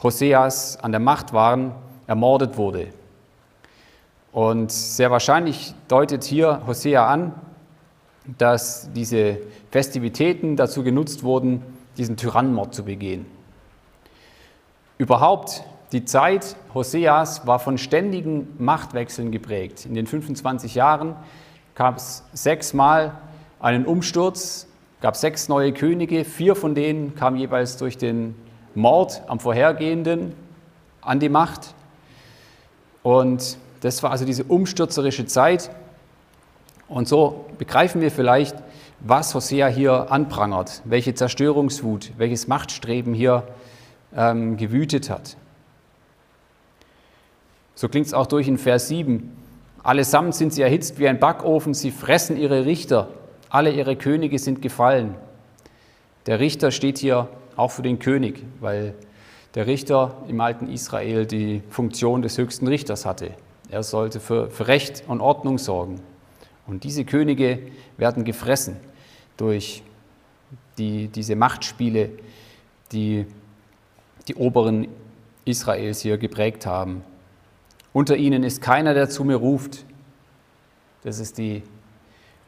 Hoseas 0.04 0.78
an 0.78 0.92
der 0.92 1.00
Macht 1.00 1.34
waren, 1.34 1.72
ermordet 2.06 2.58
wurde. 2.58 2.90
Und 4.32 4.72
sehr 4.72 5.10
wahrscheinlich 5.10 5.74
deutet 5.88 6.24
hier 6.24 6.62
Hosea 6.68 7.08
an, 7.08 7.34
dass 8.38 8.92
diese 8.94 9.38
Festivitäten 9.72 10.56
dazu 10.56 10.84
genutzt 10.84 11.24
wurden, 11.24 11.62
diesen 11.98 12.18
Tyrannenmord 12.18 12.74
zu 12.74 12.84
begehen. 12.84 13.26
Überhaupt, 14.98 15.64
die 15.92 16.06
Zeit 16.06 16.56
Hoseas 16.74 17.48
war 17.48 17.60
von 17.60 17.78
ständigen 17.78 18.48
Machtwechseln 18.60 19.32
geprägt. 19.32 19.86
In 19.86 19.96
den 19.96 20.08
25 20.08 20.76
Jahren 20.76 21.16
gab 21.74 21.98
es 21.98 22.24
sechsmal 22.34 23.14
einen 23.60 23.86
Umsturz, 23.86 24.68
gab 25.02 25.16
sechs 25.16 25.48
neue 25.48 25.74
Könige, 25.74 26.26
vier 26.26 26.56
von 26.56 26.76
denen 26.76 27.16
kamen 27.16 27.38
jeweils 27.38 27.78
durch 27.78 27.98
den 27.98 28.36
Mord 28.76 29.24
am 29.28 29.40
vorhergehenden 29.40 30.34
an 31.02 31.20
die 31.20 31.30
Macht. 31.30 31.74
Und 33.02 33.58
das 33.82 34.04
war 34.04 34.12
also 34.12 34.26
diese 34.26 34.44
umstürzerische 34.44 35.26
Zeit. 35.26 35.72
Und 36.90 37.08
so 37.08 37.46
begreifen 37.58 38.02
wir 38.02 38.12
vielleicht, 38.12 38.56
was 39.00 39.34
Hosea 39.34 39.68
hier 39.68 40.12
anprangert, 40.12 40.82
welche 40.86 41.14
Zerstörungswut, 41.14 42.12
welches 42.18 42.48
Machtstreben 42.48 43.14
hier 43.14 43.48
ähm, 44.16 44.58
gewütet 44.58 45.10
hat. 45.10 45.38
So 47.76 47.88
klingt 47.88 48.08
es 48.08 48.14
auch 48.14 48.26
durch 48.26 48.48
in 48.48 48.58
Vers 48.58 48.90
7. 48.90 49.32
Allesamt 49.84 50.36
sind 50.36 50.54
sie 50.54 50.64
erhitzt 50.64 51.00
wie 51.00 51.08
ein 51.08 51.20
Backofen, 51.20 51.74
sie 51.74 51.92
fressen 51.92 52.36
ihre 52.36 52.66
Richter, 52.66 53.08
alle 53.50 53.72
ihre 53.72 53.96
Könige 53.96 54.38
sind 54.38 54.62
gefallen. 54.62 55.16
Der 56.26 56.40
Richter 56.40 56.72
steht 56.72 56.98
hier 56.98 57.30
auch 57.56 57.72
für 57.72 57.82
den 57.82 58.00
König, 58.00 58.44
weil 58.60 58.96
der 59.56 59.68
Richter 59.68 60.18
im 60.28 60.42
alten 60.42 60.70
Israel 60.70 61.26
die 61.26 61.62
Funktion 61.70 62.22
des 62.22 62.38
höchsten 62.38 62.68
Richters 62.68 63.06
hatte. 63.06 63.32
Er 63.70 63.84
sollte 63.84 64.20
für, 64.20 64.50
für 64.50 64.68
Recht 64.68 65.04
und 65.08 65.22
Ordnung 65.22 65.58
sorgen. 65.58 66.02
Und 66.70 66.84
diese 66.84 67.04
Könige 67.04 67.60
werden 67.98 68.24
gefressen 68.24 68.78
durch 69.38 69.82
die, 70.78 71.08
diese 71.08 71.36
Machtspiele, 71.36 72.12
die 72.92 73.26
die 74.28 74.36
Oberen 74.36 74.88
Israels 75.46 76.02
hier 76.02 76.20
geprägt 76.20 76.68
haben. 76.68 77.04
Unter 77.92 78.16
ihnen 78.18 78.44
ist 78.44 78.62
keiner, 78.62 78.94
der 78.94 79.10
zu 79.10 79.24
mir 79.24 79.38
ruft. 79.38 79.84
Das 81.02 81.18
ist 81.18 81.40
die 81.40 81.64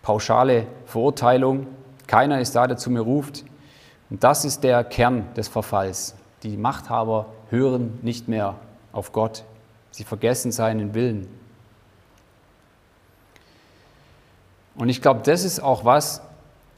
pauschale 0.04 0.68
Verurteilung. 0.86 1.66
Keiner 2.06 2.40
ist 2.40 2.56
da, 2.56 2.68
der 2.68 2.78
zu 2.78 2.92
mir 2.92 3.02
ruft. 3.02 3.44
Und 4.12 4.24
das 4.24 4.46
ist 4.46 4.64
der 4.64 4.84
Kern 4.84 5.34
des 5.34 5.48
Verfalls. 5.48 6.16
Die 6.44 6.58
Machthaber 6.58 7.34
hören 7.50 7.98
nicht 8.04 8.28
mehr 8.28 8.60
auf 8.92 9.14
Gott. 9.14 9.46
Sie 9.90 10.04
vergessen 10.04 10.52
seinen 10.52 10.94
Willen. 10.94 11.41
Und 14.82 14.90
ich 14.90 15.00
glaube, 15.00 15.22
das 15.24 15.44
ist 15.44 15.60
auch 15.60 15.86
was, 15.86 16.24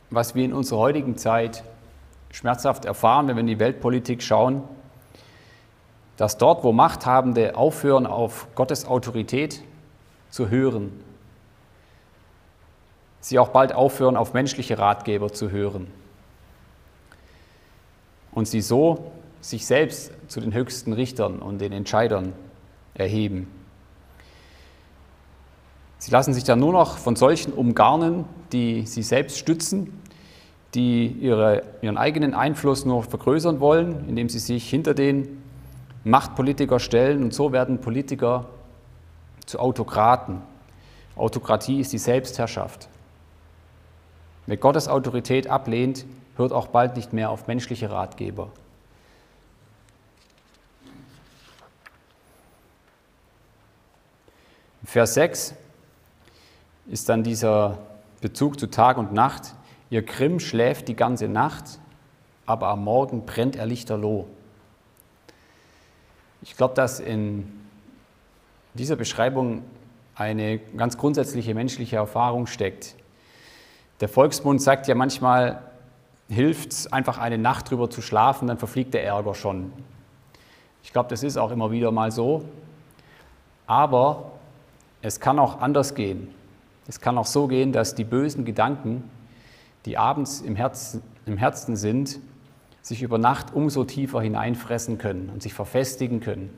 was 0.09 0.35
wir 0.35 0.43
in 0.43 0.51
unserer 0.51 0.79
heutigen 0.79 1.15
Zeit 1.15 1.63
schmerzhaft 2.31 2.83
erfahren, 2.83 3.29
wenn 3.29 3.37
wir 3.37 3.39
in 3.39 3.47
die 3.47 3.59
Weltpolitik 3.59 4.21
schauen, 4.21 4.61
dass 6.17 6.37
dort, 6.37 6.65
wo 6.65 6.73
Machthabende 6.73 7.55
aufhören, 7.55 8.05
auf 8.05 8.47
Gottes 8.55 8.85
Autorität 8.85 9.63
zu 10.29 10.49
hören, 10.49 10.91
sie 13.21 13.39
auch 13.39 13.47
bald 13.47 13.71
aufhören, 13.71 14.17
auf 14.17 14.33
menschliche 14.33 14.77
Ratgeber 14.77 15.31
zu 15.31 15.49
hören 15.49 15.89
und 18.33 18.49
sie 18.49 18.59
so 18.59 19.13
sich 19.39 19.65
selbst 19.65 20.11
zu 20.27 20.41
den 20.41 20.53
höchsten 20.53 20.91
Richtern 20.91 21.39
und 21.39 21.59
den 21.59 21.71
Entscheidern 21.71 22.33
erheben. 22.95 23.62
Sie 26.03 26.11
lassen 26.11 26.33
sich 26.33 26.43
dann 26.43 26.59
nur 26.59 26.73
noch 26.73 26.97
von 26.97 27.15
solchen 27.15 27.53
umgarnen, 27.53 28.25
die 28.51 28.85
sie 28.85 29.03
selbst 29.03 29.37
stützen, 29.37 30.01
die 30.73 31.07
ihre, 31.07 31.63
ihren 31.81 31.97
eigenen 31.97 32.33
Einfluss 32.33 32.83
nur 32.83 33.03
vergrößern 33.03 33.61
wollen, 33.61 34.09
indem 34.09 34.27
sie 34.27 34.39
sich 34.39 34.69
hinter 34.69 34.95
den 34.95 35.41
Machtpolitiker 36.03 36.81
stellen. 36.81 37.23
Und 37.23 37.33
so 37.33 37.53
werden 37.53 37.79
Politiker 37.79 38.47
zu 39.45 39.59
Autokraten. 39.59 40.41
Autokratie 41.15 41.79
ist 41.79 41.93
die 41.93 41.99
Selbstherrschaft. 41.99 42.89
Wer 44.45 44.57
Gottes 44.57 44.89
Autorität 44.89 45.47
ablehnt, 45.47 46.05
hört 46.35 46.51
auch 46.51 46.67
bald 46.67 46.97
nicht 46.97 47.13
mehr 47.13 47.29
auf 47.29 47.47
menschliche 47.47 47.89
Ratgeber. 47.89 48.49
Vers 54.83 55.13
6 55.13 55.55
ist 56.87 57.09
dann 57.09 57.23
dieser 57.23 57.77
Bezug 58.21 58.59
zu 58.59 58.67
Tag 58.67 58.97
und 58.97 59.13
Nacht. 59.13 59.55
Ihr 59.89 60.01
Grimm 60.01 60.39
schläft 60.39 60.87
die 60.87 60.95
ganze 60.95 61.27
Nacht, 61.27 61.79
aber 62.45 62.67
am 62.67 62.83
Morgen 62.83 63.25
brennt 63.25 63.55
er 63.55 63.65
lichterloh. 63.65 64.27
Ich 66.41 66.57
glaube, 66.57 66.73
dass 66.73 66.99
in 66.99 67.51
dieser 68.73 68.95
Beschreibung 68.95 69.63
eine 70.15 70.59
ganz 70.59 70.97
grundsätzliche 70.97 71.53
menschliche 71.53 71.95
Erfahrung 71.95 72.47
steckt. 72.47 72.95
Der 74.01 74.09
Volksmund 74.09 74.61
sagt 74.61 74.87
ja 74.87 74.95
manchmal, 74.95 75.61
hilft 76.27 76.71
es 76.71 76.91
einfach 76.91 77.17
eine 77.17 77.37
Nacht 77.37 77.69
drüber 77.69 77.89
zu 77.89 78.01
schlafen, 78.01 78.47
dann 78.47 78.57
verfliegt 78.57 78.93
der 78.93 79.03
Ärger 79.05 79.35
schon. 79.35 79.71
Ich 80.83 80.91
glaube, 80.91 81.09
das 81.09 81.23
ist 81.23 81.37
auch 81.37 81.51
immer 81.51 81.71
wieder 81.71 81.91
mal 81.91 82.11
so. 82.11 82.43
Aber 83.65 84.31
es 85.01 85.19
kann 85.19 85.39
auch 85.39 85.61
anders 85.61 85.95
gehen. 85.95 86.33
Es 86.87 86.99
kann 86.99 87.17
auch 87.17 87.25
so 87.25 87.47
gehen, 87.47 87.71
dass 87.71 87.95
die 87.95 88.03
bösen 88.03 88.45
Gedanken, 88.45 89.03
die 89.85 89.97
abends 89.97 90.41
im 90.41 90.55
Herzen, 90.55 91.01
im 91.25 91.37
Herzen 91.37 91.75
sind, 91.75 92.19
sich 92.81 93.01
über 93.01 93.17
Nacht 93.17 93.53
umso 93.53 93.85
tiefer 93.85 94.21
hineinfressen 94.21 94.97
können 94.97 95.29
und 95.29 95.41
sich 95.41 95.53
verfestigen 95.53 96.19
können 96.19 96.49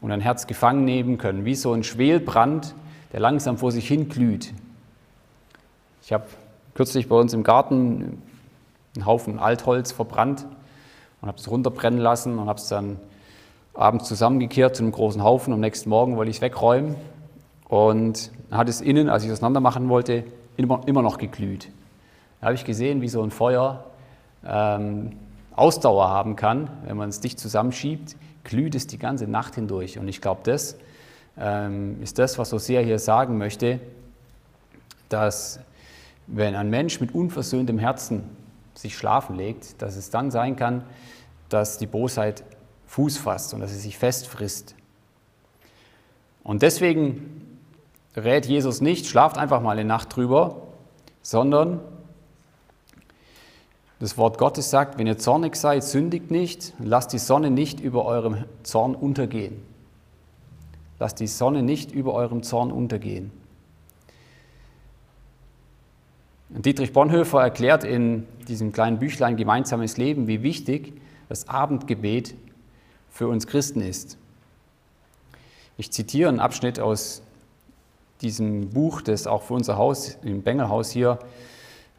und 0.00 0.12
ein 0.12 0.20
Herz 0.20 0.46
gefangen 0.46 0.84
nehmen 0.84 1.18
können, 1.18 1.44
wie 1.44 1.54
so 1.54 1.72
ein 1.72 1.82
Schwelbrand, 1.82 2.74
der 3.12 3.20
langsam 3.20 3.56
vor 3.56 3.72
sich 3.72 3.88
hin 3.88 4.08
glüht. 4.08 4.52
Ich 6.02 6.12
habe 6.12 6.24
kürzlich 6.74 7.08
bei 7.08 7.16
uns 7.16 7.32
im 7.32 7.42
Garten 7.42 8.22
einen 8.94 9.06
Haufen 9.06 9.38
Altholz 9.38 9.92
verbrannt 9.92 10.46
und 11.20 11.28
habe 11.28 11.38
es 11.38 11.50
runterbrennen 11.50 11.98
lassen 11.98 12.38
und 12.38 12.48
habe 12.48 12.58
es 12.58 12.68
dann 12.68 12.98
abends 13.74 14.06
zusammengekehrt 14.06 14.76
zu 14.76 14.82
einem 14.82 14.92
großen 14.92 15.22
Haufen. 15.22 15.52
Am 15.52 15.60
nächsten 15.60 15.88
Morgen 15.88 16.16
wollte 16.16 16.30
ich 16.30 16.36
es 16.36 16.42
wegräumen 16.42 16.94
und 17.68 18.30
hat 18.50 18.68
es 18.68 18.80
innen, 18.80 19.08
als 19.08 19.24
ich 19.24 19.30
es 19.30 19.38
auseinander 19.38 19.60
machen 19.60 19.88
wollte, 19.88 20.24
immer, 20.56 20.80
immer 20.86 21.02
noch 21.02 21.18
geglüht. 21.18 21.70
Da 22.40 22.46
habe 22.46 22.54
ich 22.54 22.64
gesehen, 22.64 23.00
wie 23.00 23.08
so 23.08 23.22
ein 23.22 23.30
Feuer 23.30 23.84
ähm, 24.44 25.12
Ausdauer 25.54 26.08
haben 26.08 26.36
kann, 26.36 26.70
wenn 26.84 26.96
man 26.96 27.08
es 27.08 27.20
dicht 27.20 27.38
zusammenschiebt, 27.38 28.16
glüht 28.44 28.74
es 28.74 28.86
die 28.86 28.98
ganze 28.98 29.26
Nacht 29.26 29.56
hindurch. 29.56 29.98
Und 29.98 30.08
ich 30.08 30.20
glaube, 30.20 30.40
das 30.44 30.76
ähm, 31.36 32.00
ist 32.02 32.18
das, 32.18 32.38
was 32.38 32.52
Hosea 32.52 32.80
hier 32.80 32.98
sagen 32.98 33.38
möchte, 33.38 33.80
dass 35.08 35.60
wenn 36.26 36.54
ein 36.54 36.70
Mensch 36.70 37.00
mit 37.00 37.14
unversöhntem 37.14 37.78
Herzen 37.78 38.24
sich 38.74 38.96
schlafen 38.96 39.36
legt, 39.36 39.82
dass 39.82 39.96
es 39.96 40.10
dann 40.10 40.30
sein 40.30 40.56
kann, 40.56 40.84
dass 41.48 41.78
die 41.78 41.86
Bosheit 41.86 42.44
Fuß 42.86 43.18
fasst 43.18 43.54
und 43.54 43.60
dass 43.60 43.70
sie 43.72 43.78
sich 43.78 43.98
festfrisst. 43.98 44.74
Und 46.44 46.62
deswegen 46.62 47.57
rät 48.16 48.46
Jesus 48.46 48.80
nicht, 48.80 49.06
schlaft 49.06 49.38
einfach 49.38 49.60
mal 49.60 49.72
eine 49.72 49.84
Nacht 49.84 50.14
drüber, 50.16 50.62
sondern 51.22 51.80
das 54.00 54.16
Wort 54.16 54.38
Gottes 54.38 54.70
sagt, 54.70 54.98
wenn 54.98 55.06
ihr 55.06 55.18
zornig 55.18 55.56
seid, 55.56 55.82
sündigt 55.82 56.30
nicht, 56.30 56.72
lasst 56.78 57.12
die 57.12 57.18
Sonne 57.18 57.50
nicht 57.50 57.80
über 57.80 58.04
eurem 58.04 58.44
Zorn 58.62 58.94
untergehen. 58.94 59.60
Lasst 61.00 61.20
die 61.20 61.26
Sonne 61.26 61.62
nicht 61.62 61.90
über 61.90 62.14
eurem 62.14 62.42
Zorn 62.42 62.70
untergehen. 62.70 63.32
Dietrich 66.50 66.92
Bonhoeffer 66.92 67.42
erklärt 67.42 67.84
in 67.84 68.26
diesem 68.46 68.72
kleinen 68.72 68.98
Büchlein 68.98 69.36
Gemeinsames 69.36 69.96
Leben, 69.96 70.28
wie 70.28 70.42
wichtig 70.42 70.94
das 71.28 71.48
Abendgebet 71.48 72.34
für 73.10 73.28
uns 73.28 73.46
Christen 73.46 73.80
ist. 73.80 74.16
Ich 75.76 75.92
zitiere 75.92 76.28
einen 76.28 76.40
Abschnitt 76.40 76.80
aus 76.80 77.22
diesem 78.20 78.70
Buch, 78.70 79.00
das 79.02 79.26
auch 79.26 79.42
für 79.42 79.54
unser 79.54 79.76
Haus 79.76 80.18
im 80.22 80.42
Bengelhaus 80.42 80.90
hier 80.90 81.18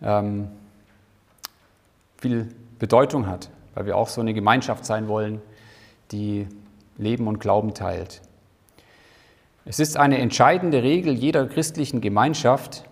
ähm, 0.02 0.50
viel 2.18 2.50
Bedeutung 2.78 3.28
hat, 3.28 3.50
weil 3.76 3.86
wir 3.86 3.98
auch 3.98 4.10
so 4.10 4.22
eine 4.22 4.34
Gemeinschaft 4.34 4.86
sein 4.86 5.08
wollen, 5.08 5.42
die 6.12 6.48
Leben 6.98 7.28
und 7.28 7.40
Glauben 7.40 7.74
teilt. 7.74 8.22
Es 9.66 9.80
ist 9.80 9.98
eine 9.98 10.18
entscheidende 10.18 10.84
Regel 10.84 11.14
jeder 11.14 11.46
christlichen 11.46 12.02
Gemeinschaft, 12.02 12.86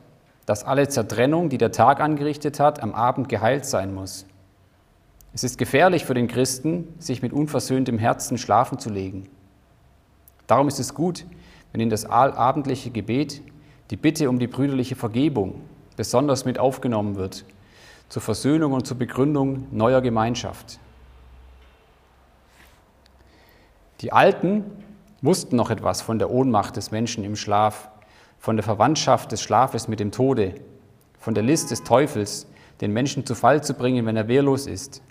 dass 0.45 0.63
alle 0.63 0.87
Zertrennung, 0.87 1.49
die 1.49 1.57
der 1.57 1.71
Tag 1.71 1.99
angerichtet 1.99 2.59
hat, 2.59 2.81
am 2.81 2.93
Abend 2.93 3.29
geheilt 3.29 3.65
sein 3.65 3.93
muss. 3.93 4.25
Es 5.33 5.43
ist 5.43 5.57
gefährlich 5.57 6.05
für 6.05 6.13
den 6.13 6.27
Christen, 6.27 6.87
sich 6.99 7.21
mit 7.21 7.33
unversöhntem 7.33 7.97
Herzen 7.97 8.37
schlafen 8.37 8.79
zu 8.79 8.89
legen. 8.89 9.27
Darum 10.47 10.67
ist 10.67 10.79
es 10.79 10.93
gut, 10.93 11.25
wenn 11.71 11.81
in 11.81 11.89
das 11.89 12.05
abendliche 12.05 12.89
Gebet 12.89 13.41
die 13.89 13.97
Bitte 13.97 14.29
um 14.29 14.39
die 14.39 14.47
brüderliche 14.47 14.95
Vergebung 14.95 15.61
besonders 15.95 16.45
mit 16.45 16.59
aufgenommen 16.59 17.15
wird, 17.15 17.45
zur 18.09 18.21
Versöhnung 18.21 18.73
und 18.73 18.87
zur 18.87 18.97
Begründung 18.97 19.67
neuer 19.71 20.01
Gemeinschaft. 20.01 20.79
Die 24.01 24.11
Alten 24.11 24.63
wussten 25.21 25.55
noch 25.55 25.71
etwas 25.71 26.01
von 26.01 26.19
der 26.19 26.29
Ohnmacht 26.29 26.75
des 26.75 26.91
Menschen 26.91 27.23
im 27.23 27.35
Schlaf 27.35 27.89
von 28.39 28.55
der 28.55 28.63
Verwandtschaft 28.63 29.31
des 29.31 29.41
Schlafes 29.41 29.87
mit 29.87 29.99
dem 29.99 30.11
Tode, 30.11 30.55
von 31.19 31.33
der 31.33 31.43
List 31.43 31.71
des 31.71 31.83
Teufels, 31.83 32.47
den 32.81 32.93
Menschen 32.93 33.25
zu 33.25 33.33
Fall 33.33 33.63
zu 33.63 33.73
bringen, 33.73 34.05
wenn 34.05 34.15
er 34.15 34.27
wehrlos 34.27 34.67
ist. 34.67 35.01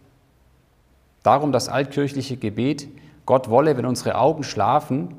Darum 1.24 1.50
das 1.50 1.68
altkirchliche 1.68 2.36
Gebet, 2.36 2.88
Gott 3.26 3.50
wolle, 3.50 3.76
wenn 3.76 3.86
unsere 3.86 4.16
Augen 4.16 4.44
schlafen, 4.44 5.14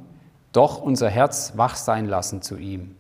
doch 0.58 0.82
unser 0.82 1.08
Herz 1.08 1.54
wach 1.56 1.76
sein 1.76 2.08
lassen 2.08 2.42
zu 2.42 2.58
ihm. 2.58 2.96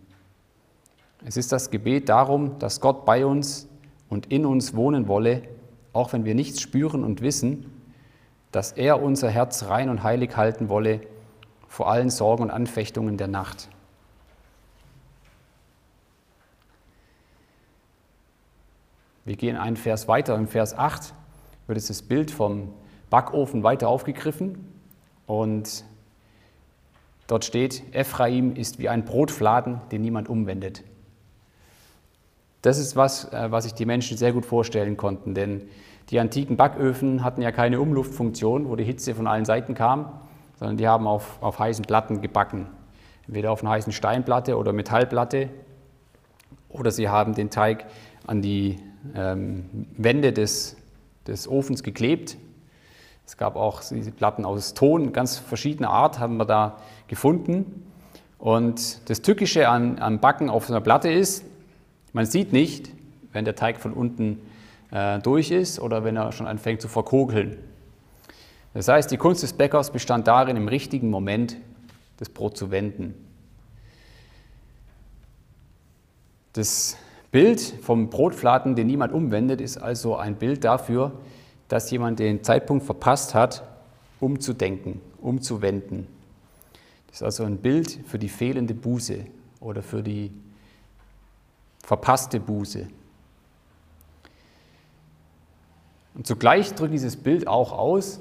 Es 1.25 1.37
ist 1.37 1.51
das 1.51 1.71
Gebet 1.71 2.07
darum, 2.07 2.59
dass 2.59 2.81
Gott 2.81 3.03
bei 3.03 3.25
uns 3.25 3.67
und 4.09 4.27
in 4.27 4.45
uns 4.45 4.75
wohnen 4.75 5.07
wolle, 5.07 5.41
auch 5.91 6.13
wenn 6.13 6.23
wir 6.23 6.35
nichts 6.35 6.61
spüren 6.61 7.03
und 7.03 7.21
wissen, 7.21 7.81
dass 8.51 8.73
er 8.73 9.01
unser 9.01 9.31
Herz 9.31 9.63
rein 9.63 9.89
und 9.89 10.03
heilig 10.03 10.37
halten 10.37 10.69
wolle 10.69 11.01
vor 11.67 11.89
allen 11.89 12.11
Sorgen 12.11 12.43
und 12.43 12.51
Anfechtungen 12.51 13.17
der 13.17 13.27
Nacht. 13.27 13.69
Wir 19.25 19.35
gehen 19.35 19.57
einen 19.57 19.77
Vers 19.77 20.07
weiter. 20.07 20.35
Im 20.35 20.47
Vers 20.47 20.77
8 20.77 21.11
wird 21.65 21.89
das 21.89 22.03
Bild 22.03 22.29
vom 22.29 22.71
Backofen 23.09 23.63
weiter 23.63 23.89
aufgegriffen 23.89 24.71
und 25.25 25.83
dort 27.27 27.45
steht, 27.45 27.83
Ephraim 27.93 28.55
ist 28.55 28.79
wie 28.79 28.89
ein 28.89 29.05
Brotfladen, 29.05 29.81
den 29.91 30.01
niemand 30.01 30.29
umwendet. 30.29 30.83
Das 32.61 32.79
ist 32.79 32.95
was, 32.95 33.31
äh, 33.31 33.51
was 33.51 33.65
sich 33.65 33.73
die 33.73 33.85
Menschen 33.85 34.17
sehr 34.17 34.33
gut 34.33 34.45
vorstellen 34.45 34.97
konnten, 34.97 35.33
denn 35.33 35.69
die 36.09 36.19
antiken 36.19 36.55
Backöfen 36.55 37.23
hatten 37.23 37.41
ja 37.41 37.51
keine 37.51 37.81
Umluftfunktion, 37.81 38.69
wo 38.69 38.75
die 38.75 38.85
Hitze 38.85 39.13
von 39.13 39.27
allen 39.27 39.45
Seiten 39.45 39.73
kam, 39.73 40.11
sondern 40.57 40.77
die 40.77 40.87
haben 40.87 41.05
auf, 41.05 41.41
auf 41.41 41.59
heißen 41.59 41.85
Platten 41.85 42.21
gebacken. 42.21 42.67
Entweder 43.27 43.51
auf 43.51 43.61
einer 43.61 43.71
heißen 43.71 43.91
Steinplatte 43.91 44.57
oder 44.57 44.71
Metallplatte 44.71 45.49
oder 46.69 46.91
sie 46.91 47.09
haben 47.09 47.35
den 47.35 47.49
Teig 47.49 47.85
an 48.25 48.41
die 48.41 48.77
ähm, 49.15 49.87
Wände 49.97 50.31
des, 50.31 50.77
des 51.27 51.47
Ofens 51.47 51.83
geklebt. 51.83 52.37
Es 53.25 53.35
gab 53.35 53.57
auch 53.57 53.81
diese 53.81 54.11
Platten 54.11 54.45
aus 54.45 54.73
Ton, 54.73 55.11
ganz 55.11 55.37
verschiedener 55.37 55.89
Art 55.89 56.19
haben 56.19 56.37
wir 56.37 56.45
da 56.45 56.77
gefunden. 57.07 57.87
Und 58.37 59.09
das 59.09 59.21
Tückische 59.21 59.69
an, 59.69 59.99
am 59.99 60.19
Backen 60.19 60.49
auf 60.49 60.69
einer 60.69 60.81
Platte 60.81 61.11
ist, 61.11 61.43
man 62.13 62.25
sieht 62.25 62.53
nicht, 62.53 62.91
wenn 63.31 63.45
der 63.45 63.55
Teig 63.55 63.79
von 63.79 63.93
unten 63.93 64.39
äh, 64.91 65.19
durch 65.19 65.51
ist 65.51 65.79
oder 65.79 66.03
wenn 66.03 66.15
er 66.15 66.31
schon 66.31 66.47
anfängt 66.47 66.81
zu 66.81 66.87
verkokeln. 66.87 67.57
Das 68.73 68.87
heißt, 68.87 69.09
die 69.11 69.17
Kunst 69.17 69.43
des 69.43 69.53
Bäckers 69.53 69.91
bestand 69.91 70.27
darin, 70.27 70.55
im 70.55 70.67
richtigen 70.67 71.09
Moment 71.09 71.57
das 72.17 72.29
Brot 72.29 72.57
zu 72.57 72.71
wenden. 72.71 73.13
Das 76.53 76.97
Bild 77.31 77.61
vom 77.61 78.09
Brotfladen, 78.09 78.75
den 78.75 78.87
niemand 78.87 79.13
umwendet, 79.13 79.61
ist 79.61 79.77
also 79.77 80.15
ein 80.15 80.35
Bild 80.35 80.63
dafür, 80.63 81.11
dass 81.67 81.91
jemand 81.91 82.19
den 82.19 82.43
Zeitpunkt 82.43 82.85
verpasst 82.85 83.35
hat, 83.35 83.63
umzudenken, 84.19 85.01
umzuwenden. 85.21 86.07
Ist 87.17 87.23
also 87.23 87.45
ein 87.45 87.58
Bild 87.58 88.01
für 88.06 88.19
die 88.19 88.30
fehlende 88.30 88.75
Buße 88.75 89.25
oder 89.60 89.82
für 89.82 90.03
die 90.03 90.32
verpasste 91.84 92.39
Buße. 92.39 92.88
Und 96.13 96.27
zugleich 96.27 96.75
drückt 96.75 96.93
dieses 96.93 97.17
Bild 97.17 97.47
auch 97.47 97.71
aus, 97.71 98.19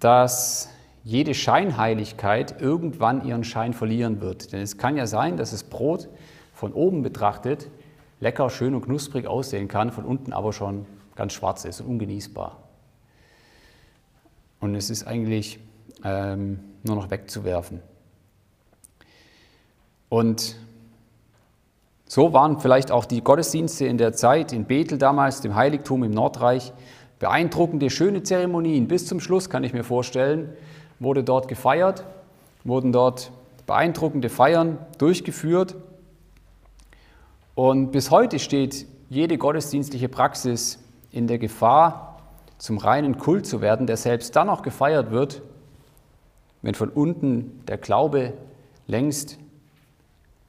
dass 0.00 0.70
jede 1.04 1.34
Scheinheiligkeit 1.34 2.62
irgendwann 2.62 3.26
ihren 3.26 3.44
Schein 3.44 3.74
verlieren 3.74 4.22
wird. 4.22 4.54
Denn 4.54 4.62
es 4.62 4.78
kann 4.78 4.96
ja 4.96 5.06
sein, 5.06 5.36
dass 5.36 5.50
das 5.50 5.62
Brot 5.62 6.08
von 6.54 6.72
oben 6.72 7.02
betrachtet 7.02 7.68
lecker, 8.20 8.48
schön 8.48 8.74
und 8.74 8.86
knusprig 8.86 9.26
aussehen 9.26 9.68
kann, 9.68 9.92
von 9.92 10.06
unten 10.06 10.32
aber 10.32 10.54
schon 10.54 10.86
ganz 11.14 11.34
schwarz 11.34 11.66
ist 11.66 11.82
und 11.82 11.88
ungenießbar. 11.88 12.56
Und 14.60 14.76
es 14.76 14.88
ist 14.88 15.06
eigentlich 15.06 15.58
ähm, 16.04 16.60
nur 16.82 16.96
noch 16.96 17.10
wegzuwerfen. 17.10 17.80
Und 20.08 20.56
so 22.06 22.34
waren 22.34 22.60
vielleicht 22.60 22.90
auch 22.90 23.06
die 23.06 23.24
Gottesdienste 23.24 23.86
in 23.86 23.96
der 23.96 24.12
Zeit 24.12 24.52
in 24.52 24.66
Bethel 24.66 24.98
damals, 24.98 25.40
dem 25.40 25.54
Heiligtum 25.54 26.04
im 26.04 26.10
Nordreich, 26.10 26.74
beeindruckende, 27.18 27.88
schöne 27.88 28.22
Zeremonien. 28.22 28.88
Bis 28.88 29.06
zum 29.06 29.20
Schluss 29.20 29.48
kann 29.48 29.64
ich 29.64 29.72
mir 29.72 29.84
vorstellen, 29.84 30.52
wurde 30.98 31.24
dort 31.24 31.48
gefeiert, 31.48 32.04
wurden 32.64 32.92
dort 32.92 33.32
beeindruckende 33.66 34.28
Feiern 34.28 34.78
durchgeführt. 34.98 35.76
Und 37.54 37.92
bis 37.92 38.10
heute 38.10 38.38
steht 38.38 38.86
jede 39.08 39.38
gottesdienstliche 39.38 40.08
Praxis 40.08 40.78
in 41.10 41.26
der 41.26 41.38
Gefahr, 41.38 42.18
zum 42.58 42.78
reinen 42.78 43.18
Kult 43.18 43.46
zu 43.46 43.60
werden, 43.60 43.86
der 43.86 43.96
selbst 43.96 44.36
dann 44.36 44.48
noch 44.48 44.62
gefeiert 44.62 45.10
wird, 45.10 45.42
wenn 46.62 46.74
von 46.74 46.88
unten 46.88 47.60
der 47.66 47.76
Glaube 47.76 48.32
längst 48.86 49.38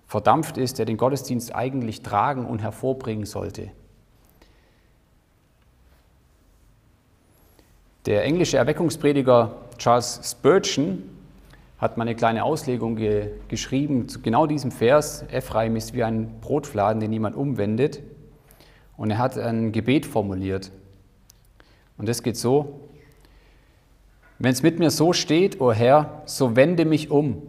verdampft 0.08 0.58
ist, 0.58 0.78
der 0.78 0.86
den 0.86 0.98
Gottesdienst 0.98 1.54
eigentlich 1.56 2.02
tragen 2.02 2.46
und 2.46 2.60
hervorbringen 2.60 3.26
sollte. 3.26 3.72
Der 8.06 8.24
englische 8.24 8.58
Erweckungsprediger 8.58 9.56
Charles 9.78 10.20
Spurgeon 10.24 11.04
hat 11.78 11.98
mal 11.98 12.04
eine 12.04 12.16
kleine 12.16 12.44
Auslegung 12.44 12.96
ge 12.96 13.32
geschrieben 13.48 14.08
zu 14.08 14.22
genau 14.22 14.46
diesem 14.46 14.72
Vers. 14.72 15.26
Ephraim 15.32 15.76
ist 15.76 15.94
wie 15.94 16.04
ein 16.04 16.40
Brotfladen, 16.42 17.00
den 17.00 17.10
niemand 17.10 17.36
umwendet. 17.36 18.02
Und 18.98 19.12
er 19.12 19.18
hat 19.18 19.38
ein 19.38 19.72
Gebet 19.72 20.06
formuliert. 20.06 20.72
Und 21.98 22.08
das 22.08 22.24
geht 22.24 22.38
so. 22.38 22.80
Wenn 24.44 24.52
es 24.52 24.62
mit 24.62 24.78
mir 24.78 24.92
so 24.92 25.14
steht, 25.14 25.62
o 25.62 25.68
oh 25.68 25.72
Herr, 25.72 26.22
so 26.26 26.58
wende 26.58 26.84
mich 26.84 27.10
um. 27.10 27.44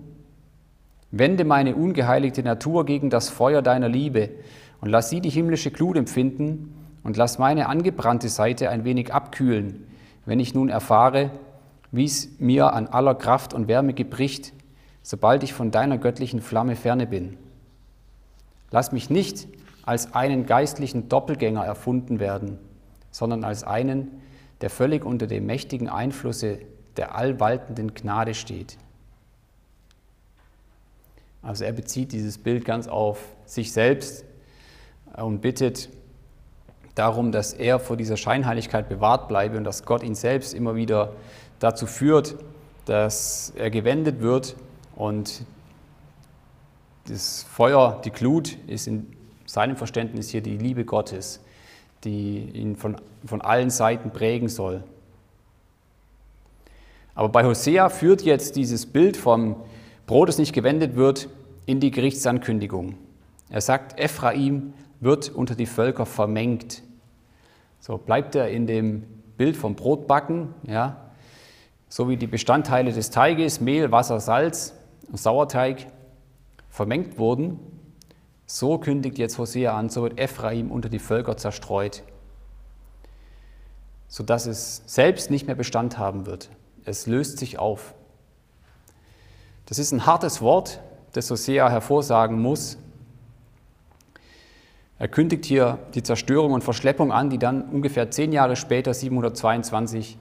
Wende 1.10 1.44
meine 1.44 1.74
ungeheiligte 1.74 2.44
Natur 2.44 2.86
gegen 2.86 3.10
das 3.10 3.30
Feuer 3.30 3.62
deiner 3.62 3.88
Liebe 3.88 4.30
und 4.80 4.90
lass 4.90 5.10
sie 5.10 5.20
die 5.20 5.28
himmlische 5.28 5.72
Glut 5.72 5.96
empfinden 5.96 6.72
und 7.02 7.16
lass 7.16 7.36
meine 7.40 7.68
angebrannte 7.68 8.28
Seite 8.28 8.70
ein 8.70 8.84
wenig 8.84 9.12
abkühlen, 9.12 9.88
wenn 10.24 10.38
ich 10.38 10.54
nun 10.54 10.68
erfahre, 10.68 11.32
wie 11.90 12.04
es 12.04 12.38
mir 12.38 12.72
an 12.74 12.86
aller 12.86 13.16
Kraft 13.16 13.54
und 13.54 13.66
Wärme 13.66 13.92
gebricht, 13.92 14.52
sobald 15.02 15.42
ich 15.42 15.52
von 15.52 15.72
deiner 15.72 15.98
göttlichen 15.98 16.40
Flamme 16.40 16.76
ferne 16.76 17.08
bin. 17.08 17.36
Lass 18.70 18.92
mich 18.92 19.10
nicht 19.10 19.48
als 19.84 20.14
einen 20.14 20.46
geistlichen 20.46 21.08
Doppelgänger 21.08 21.64
erfunden 21.64 22.20
werden, 22.20 22.58
sondern 23.10 23.42
als 23.42 23.64
einen, 23.64 24.12
der 24.60 24.70
völlig 24.70 25.04
unter 25.04 25.26
dem 25.26 25.44
mächtigen 25.46 25.88
Einflusse 25.88 26.60
der 26.96 27.14
allwaltenden 27.14 27.94
Gnade 27.94 28.34
steht. 28.34 28.78
Also 31.42 31.64
er 31.64 31.72
bezieht 31.72 32.12
dieses 32.12 32.38
Bild 32.38 32.64
ganz 32.64 32.88
auf 32.88 33.18
sich 33.44 33.72
selbst 33.72 34.24
und 35.16 35.40
bittet 35.40 35.90
darum, 36.94 37.32
dass 37.32 37.52
er 37.52 37.78
vor 37.78 37.96
dieser 37.96 38.16
Scheinheiligkeit 38.16 38.88
bewahrt 38.88 39.28
bleibe 39.28 39.58
und 39.58 39.64
dass 39.64 39.84
Gott 39.84 40.02
ihn 40.02 40.14
selbst 40.14 40.54
immer 40.54 40.74
wieder 40.74 41.12
dazu 41.58 41.86
führt, 41.86 42.36
dass 42.86 43.52
er 43.56 43.70
gewendet 43.70 44.20
wird 44.20 44.56
und 44.96 45.44
das 47.06 47.42
Feuer, 47.42 48.00
die 48.04 48.10
Glut 48.10 48.56
ist 48.66 48.86
in 48.86 49.06
seinem 49.44 49.76
Verständnis 49.76 50.30
hier 50.30 50.40
die 50.40 50.56
Liebe 50.56 50.84
Gottes, 50.84 51.40
die 52.04 52.38
ihn 52.38 52.76
von, 52.76 52.96
von 53.26 53.42
allen 53.42 53.70
Seiten 53.70 54.10
prägen 54.10 54.48
soll. 54.48 54.82
Aber 57.14 57.28
bei 57.28 57.44
Hosea 57.44 57.88
führt 57.88 58.22
jetzt 58.22 58.56
dieses 58.56 58.86
Bild 58.86 59.16
vom 59.16 59.56
Brot, 60.06 60.28
das 60.28 60.38
nicht 60.38 60.52
gewendet 60.52 60.96
wird, 60.96 61.28
in 61.66 61.80
die 61.80 61.90
Gerichtsankündigung. 61.90 62.96
Er 63.48 63.60
sagt, 63.60 63.98
Ephraim 63.98 64.74
wird 65.00 65.28
unter 65.30 65.54
die 65.54 65.66
Völker 65.66 66.06
vermengt. 66.06 66.82
So 67.80 67.98
bleibt 67.98 68.34
er 68.34 68.48
in 68.50 68.66
dem 68.66 69.04
Bild 69.36 69.56
vom 69.56 69.74
Brotbacken, 69.76 70.54
ja, 70.66 71.00
so 71.88 72.08
wie 72.08 72.16
die 72.16 72.26
Bestandteile 72.26 72.92
des 72.92 73.10
Teiges, 73.10 73.60
Mehl, 73.60 73.92
Wasser, 73.92 74.18
Salz 74.18 74.74
und 75.08 75.18
Sauerteig 75.18 75.86
vermengt 76.68 77.18
wurden, 77.18 77.60
so 78.46 78.78
kündigt 78.78 79.18
jetzt 79.18 79.38
Hosea 79.38 79.76
an, 79.76 79.88
so 79.88 80.02
wird 80.02 80.18
Ephraim 80.18 80.70
unter 80.70 80.88
die 80.88 80.98
Völker 80.98 81.36
zerstreut, 81.36 82.02
sodass 84.08 84.46
es 84.46 84.82
selbst 84.86 85.30
nicht 85.30 85.46
mehr 85.46 85.56
Bestand 85.56 85.98
haben 85.98 86.26
wird. 86.26 86.50
Es 86.84 87.06
löst 87.06 87.38
sich 87.38 87.58
auf. 87.58 87.94
Das 89.66 89.78
ist 89.78 89.92
ein 89.92 90.04
hartes 90.04 90.42
Wort, 90.42 90.80
das 91.12 91.30
Hosea 91.30 91.70
hervorsagen 91.70 92.40
muss. 92.40 92.76
Er 94.98 95.08
kündigt 95.08 95.44
hier 95.44 95.78
die 95.94 96.02
Zerstörung 96.02 96.52
und 96.52 96.62
Verschleppung 96.62 97.12
an, 97.12 97.30
die 97.30 97.38
dann 97.38 97.62
ungefähr 97.62 98.10
zehn 98.10 98.32
Jahre 98.32 98.56
später, 98.56 98.94
722, 98.94 100.18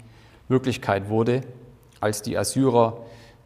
Wirklichkeit 0.47 1.09
wurde, 1.09 1.41
als 1.99 2.21
die 2.21 2.37
Assyrer 2.37 2.97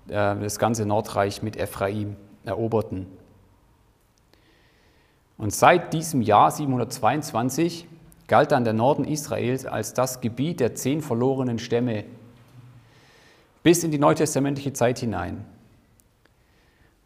äh, 0.08 0.36
das 0.36 0.58
ganze 0.58 0.86
Nordreich 0.86 1.42
mit 1.42 1.58
Ephraim 1.58 2.16
eroberten. 2.46 3.08
Und 5.38 5.54
seit 5.54 5.94
diesem 5.94 6.22
Jahr 6.22 6.50
722 6.50 7.88
galt 8.28 8.52
dann 8.52 8.64
der 8.64 8.74
Norden 8.74 9.06
Israels 9.06 9.66
als 9.66 9.94
das 9.94 10.22
Gebiet 10.22 10.60
der 10.60 10.76
zehn 10.76 11.02
verlorenen 11.02 11.60
Stämme 11.60 12.06
bis 13.64 13.84
in 13.84 13.92
die 13.92 14.00
neutestamentliche 14.00 14.74
Zeit 14.74 15.00
hinein. 15.00 15.46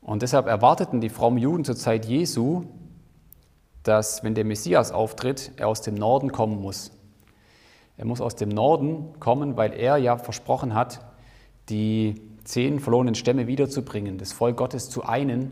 Und 0.01 0.21
deshalb 0.21 0.47
erwarteten 0.47 0.99
die 0.99 1.09
frommen 1.09 1.37
Juden 1.37 1.63
zur 1.63 1.75
Zeit 1.75 2.05
Jesu, 2.05 2.63
dass 3.83 4.23
wenn 4.23 4.35
der 4.35 4.45
Messias 4.45 4.91
auftritt, 4.91 5.51
er 5.57 5.67
aus 5.67 5.81
dem 5.81 5.95
Norden 5.95 6.31
kommen 6.31 6.61
muss. 6.61 6.91
Er 7.97 8.05
muss 8.05 8.21
aus 8.21 8.35
dem 8.35 8.49
Norden 8.49 9.19
kommen, 9.19 9.57
weil 9.57 9.73
er 9.73 9.97
ja 9.97 10.17
versprochen 10.17 10.73
hat, 10.73 11.05
die 11.69 12.21
zehn 12.43 12.79
verlorenen 12.79 13.15
Stämme 13.15 13.47
wiederzubringen, 13.47 14.17
das 14.17 14.33
Volk 14.33 14.57
Gottes 14.57 14.89
zu 14.89 15.03
einen, 15.03 15.51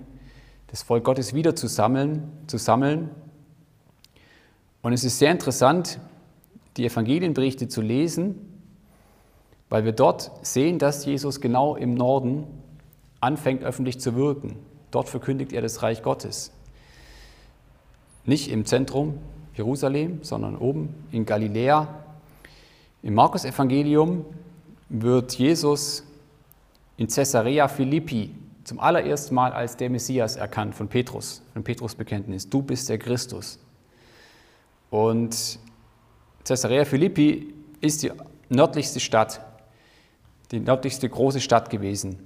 das 0.67 0.83
Volk 0.83 1.03
Gottes 1.03 1.33
wieder 1.33 1.55
zu 1.55 1.67
sammeln, 1.67 2.31
zu 2.47 2.57
sammeln. 2.57 3.09
Und 4.81 4.93
es 4.93 5.03
ist 5.03 5.19
sehr 5.19 5.31
interessant, 5.31 5.99
die 6.77 6.85
Evangelienberichte 6.85 7.67
zu 7.67 7.81
lesen, 7.81 8.48
weil 9.69 9.85
wir 9.85 9.91
dort 9.91 10.31
sehen, 10.41 10.79
dass 10.79 11.05
Jesus 11.05 11.41
genau 11.41 11.75
im 11.75 11.93
Norden 11.93 12.45
anfängt 13.21 13.63
öffentlich 13.63 13.99
zu 13.99 14.15
wirken. 14.15 14.57
Dort 14.91 15.09
verkündigt 15.09 15.53
er 15.53 15.61
das 15.61 15.83
Reich 15.83 16.01
Gottes. 16.01 16.51
Nicht 18.25 18.49
im 18.49 18.65
Zentrum 18.65 19.19
Jerusalem, 19.55 20.19
sondern 20.23 20.55
oben 20.55 20.95
in 21.11 21.25
Galiläa. 21.25 21.87
Im 23.03 23.13
Markus-Evangelium 23.13 24.25
wird 24.89 25.33
Jesus 25.37 26.03
in 26.97 27.07
Caesarea 27.07 27.67
Philippi 27.67 28.31
zum 28.63 28.79
allerersten 28.79 29.35
Mal 29.35 29.51
als 29.51 29.77
der 29.77 29.89
Messias 29.89 30.35
erkannt 30.35 30.75
von 30.75 30.87
Petrus, 30.87 31.41
von 31.53 31.63
Petrus 31.63 31.95
Bekenntnis. 31.95 32.49
Du 32.49 32.61
bist 32.61 32.87
der 32.89 32.97
Christus. 32.97 33.59
Und 34.89 35.59
Caesarea 36.45 36.85
Philippi 36.85 37.53
ist 37.81 38.03
die 38.03 38.11
nördlichste 38.49 38.99
Stadt, 38.99 39.41
die 40.51 40.59
nördlichste 40.59 41.07
große 41.07 41.41
Stadt 41.41 41.69
gewesen. 41.69 42.19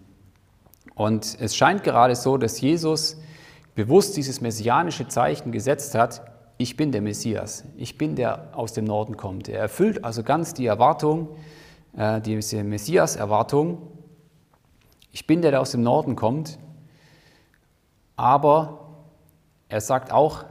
Und 0.96 1.38
es 1.40 1.56
scheint 1.56 1.84
gerade 1.84 2.16
so, 2.16 2.38
dass 2.38 2.62
Jesus 2.62 3.18
bewusst 3.76 4.16
dieses 4.16 4.42
messianische 4.42 5.08
Zeichen 5.08 5.52
gesetzt 5.52 5.96
hat, 5.96 6.22
ich 6.58 6.78
bin 6.78 6.92
der 6.92 7.02
Messias, 7.02 7.64
ich 7.78 7.98
bin 7.98 8.16
der 8.16 8.56
aus 8.56 8.74
dem 8.74 8.86
Norden 8.86 9.18
kommt. 9.18 9.50
Er 9.50 9.60
erfüllt 9.60 10.04
also 10.04 10.24
ganz 10.24 10.54
die 10.54 10.68
Erwartung, 10.68 11.30
äh, 11.98 12.22
diese 12.22 12.64
Messias-Erwartung. 12.64 13.82
Ich 15.12 15.26
bin 15.26 15.42
der, 15.42 15.52
der 15.52 15.62
aus 15.62 15.72
dem 15.72 15.82
Norden 15.82 16.16
kommt, 16.16 16.60
aber 18.16 18.88
er 19.68 19.82
sagt 19.82 20.12
auch, 20.12 20.46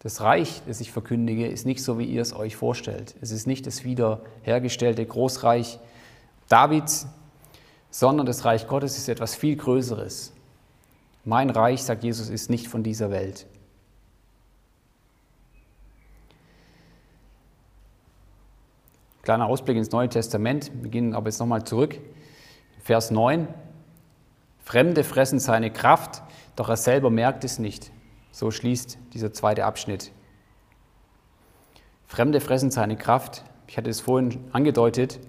das 0.00 0.20
Reich, 0.20 0.60
das 0.66 0.80
ich 0.80 0.92
verkündige, 0.92 1.46
ist 1.46 1.64
nicht 1.64 1.82
so, 1.82 1.98
wie 1.98 2.04
ihr 2.04 2.20
es 2.20 2.34
euch 2.34 2.56
vorstellt. 2.56 3.14
Es 3.22 3.30
ist 3.30 3.46
nicht 3.46 3.66
das 3.66 3.84
wiederhergestellte 3.84 5.06
Großreich 5.06 5.78
Davids, 6.48 7.06
sondern 7.90 8.26
das 8.26 8.44
Reich 8.44 8.66
Gottes 8.66 8.98
ist 8.98 9.08
etwas 9.08 9.34
viel 9.34 9.56
Größeres. 9.56 10.32
Mein 11.24 11.50
Reich, 11.50 11.82
sagt 11.82 12.04
Jesus, 12.04 12.28
ist 12.28 12.50
nicht 12.50 12.68
von 12.68 12.82
dieser 12.82 13.10
Welt. 13.10 13.46
Kleiner 19.22 19.46
Ausblick 19.46 19.78
ins 19.78 19.90
Neue 19.90 20.10
Testament. 20.10 20.70
Wir 20.82 20.90
gehen 20.90 21.14
aber 21.14 21.28
jetzt 21.30 21.38
nochmal 21.38 21.64
zurück. 21.64 21.98
Vers 22.82 23.10
9. 23.10 23.48
Fremde 24.58 25.02
fressen 25.02 25.38
seine 25.38 25.70
Kraft, 25.70 26.22
doch 26.56 26.68
er 26.68 26.76
selber 26.76 27.08
merkt 27.08 27.44
es 27.44 27.58
nicht. 27.58 27.90
So 28.32 28.50
schließt 28.50 28.98
dieser 29.14 29.32
zweite 29.32 29.64
Abschnitt. 29.64 30.12
Fremde 32.06 32.40
fressen 32.40 32.70
seine 32.70 32.96
Kraft. 32.96 33.44
Ich 33.66 33.78
hatte 33.78 33.88
es 33.88 34.00
vorhin 34.00 34.44
angedeutet 34.52 35.20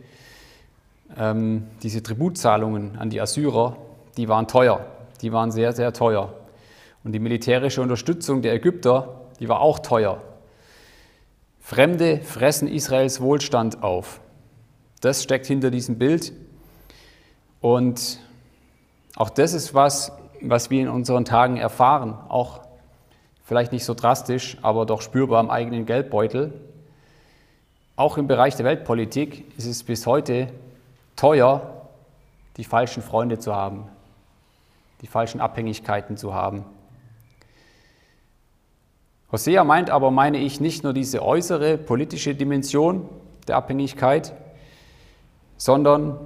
ähm, 1.18 1.68
diese 1.84 2.04
Tributzahlungen 2.04 2.98
an 2.98 3.10
die 3.10 3.22
Assyrer, 3.22 3.78
die 4.18 4.28
waren 4.28 4.48
teuer, 4.48 4.86
die 5.22 5.32
waren 5.32 5.52
sehr, 5.52 5.74
sehr 5.74 5.94
teuer. 5.94 6.34
Und 7.04 7.12
die 7.12 7.20
militärische 7.20 7.82
Unterstützung 7.82 8.42
der 8.42 8.54
Ägypter, 8.54 9.22
die 9.40 9.48
war 9.48 9.62
auch 9.62 9.80
teuer. 9.80 10.22
Fremde 11.60 12.22
fressen 12.22 12.68
Israels 12.68 13.22
Wohlstand 13.22 13.84
auf. 13.84 14.20
Das 15.02 15.24
steckt 15.24 15.46
hinter 15.46 15.72
diesem 15.72 15.98
Bild. 15.98 16.34
Und 17.62 18.20
auch 19.16 19.30
das 19.30 19.54
ist 19.54 19.74
was, 19.74 20.12
was 20.42 20.70
wir 20.70 20.82
in 20.82 20.90
unseren 20.90 21.26
Tagen 21.26 21.58
erfahren, 21.58 22.18
auch 22.30 22.62
vielleicht 23.44 23.72
nicht 23.72 23.86
so 23.86 23.94
drastisch, 23.94 24.58
aber 24.62 24.86
doch 24.86 25.02
spürbar 25.02 25.40
am 25.40 25.50
eigenen 25.50 25.86
Geldbeutel. 25.86 26.54
Auch 27.96 28.18
im 28.18 28.28
Bereich 28.28 28.56
der 28.56 28.66
Weltpolitik 28.66 29.58
ist 29.58 29.68
es 29.68 29.84
bis 29.84 30.06
heute 30.06 30.50
teuer, 31.16 31.88
die 32.58 32.64
falschen 32.64 33.04
Freunde 33.04 33.40
zu 33.40 33.56
haben, 33.56 33.88
die 35.02 35.08
falschen 35.08 35.42
Abhängigkeiten 35.42 36.18
zu 36.18 36.34
haben. 36.34 36.66
Hosea 39.32 39.64
meint 39.64 39.90
aber, 39.90 40.12
meine 40.12 40.38
ich, 40.38 40.62
nicht 40.62 40.84
nur 40.84 40.94
diese 40.94 41.22
äußere 41.22 41.78
politische 41.78 42.36
Dimension 42.36 43.10
der 43.48 43.58
Abhängigkeit, 43.58 44.34
sondern 45.58 46.20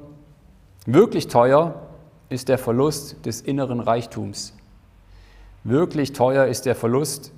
wirklich 0.85 1.27
teuer 1.27 1.87
ist 2.29 2.49
der 2.49 2.57
Verlust 2.57 3.25
des 3.25 3.41
inneren 3.41 3.79
Reichtums. 3.79 4.53
Wirklich 5.63 6.13
teuer 6.13 6.45
ist 6.45 6.65
der 6.65 6.75
Verlust 6.75 7.31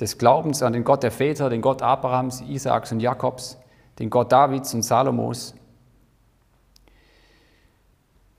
des 0.00 0.18
Glaubens 0.18 0.62
an 0.62 0.72
den 0.72 0.84
Gott 0.84 1.02
der 1.02 1.10
Väter, 1.10 1.50
den 1.50 1.60
Gott 1.60 1.82
Abrahams, 1.82 2.42
Isaaks 2.42 2.92
und 2.92 3.00
Jakobs, 3.00 3.58
den 3.98 4.10
Gott 4.10 4.30
Davids 4.30 4.74
und 4.74 4.82
Salomos, 4.82 5.54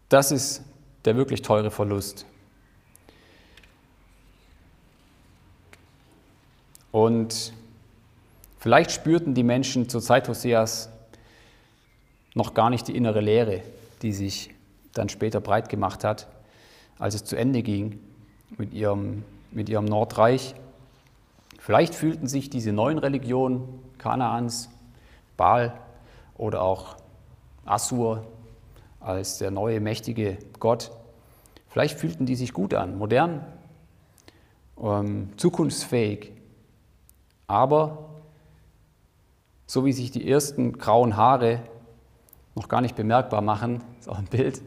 das 0.09 0.31
ist 0.31 0.63
der 1.05 1.15
wirklich 1.15 1.41
teure 1.41 1.71
Verlust. 1.71 2.25
Und 6.91 7.53
vielleicht 8.57 8.91
spürten 8.91 9.35
die 9.35 9.43
Menschen 9.43 9.87
zur 9.89 10.01
Zeit 10.01 10.27
Hoseas 10.27 10.89
noch 12.33 12.53
gar 12.53 12.69
nicht 12.69 12.87
die 12.87 12.95
innere 12.95 13.21
Lehre, 13.21 13.61
die 14.01 14.11
sich 14.11 14.49
dann 14.93 15.09
später 15.09 15.39
breit 15.39 15.69
gemacht 15.69 16.03
hat, 16.03 16.27
als 16.97 17.15
es 17.15 17.23
zu 17.23 17.35
Ende 17.35 17.61
ging 17.61 17.99
mit 18.57 18.73
ihrem, 18.73 19.23
mit 19.51 19.69
ihrem 19.69 19.85
Nordreich. 19.85 20.55
Vielleicht 21.59 21.93
fühlten 21.93 22.27
sich 22.27 22.49
diese 22.49 22.73
neuen 22.73 22.97
Religionen 22.97 23.67
Kanaans, 23.99 24.69
Baal 25.37 25.73
oder 26.37 26.61
auch 26.63 26.95
Assur 27.65 28.25
als 29.09 29.37
der 29.37 29.51
neue 29.51 29.79
mächtige 29.79 30.37
Gott, 30.59 30.91
vielleicht 31.67 31.99
fühlten 31.99 32.25
die 32.25 32.35
sich 32.35 32.53
gut 32.53 32.73
an, 32.73 32.97
modern, 32.97 33.45
ähm, 34.81 35.29
zukunftsfähig. 35.37 36.31
Aber 37.47 38.09
so 39.65 39.85
wie 39.85 39.93
sich 39.93 40.11
die 40.11 40.29
ersten 40.29 40.77
grauen 40.77 41.17
Haare 41.17 41.61
noch 42.55 42.67
gar 42.67 42.81
nicht 42.81 42.95
bemerkbar 42.95 43.41
machen, 43.41 43.81
ist 43.99 44.09
auch 44.09 44.19
ein 44.19 44.25
Bild, 44.25 44.61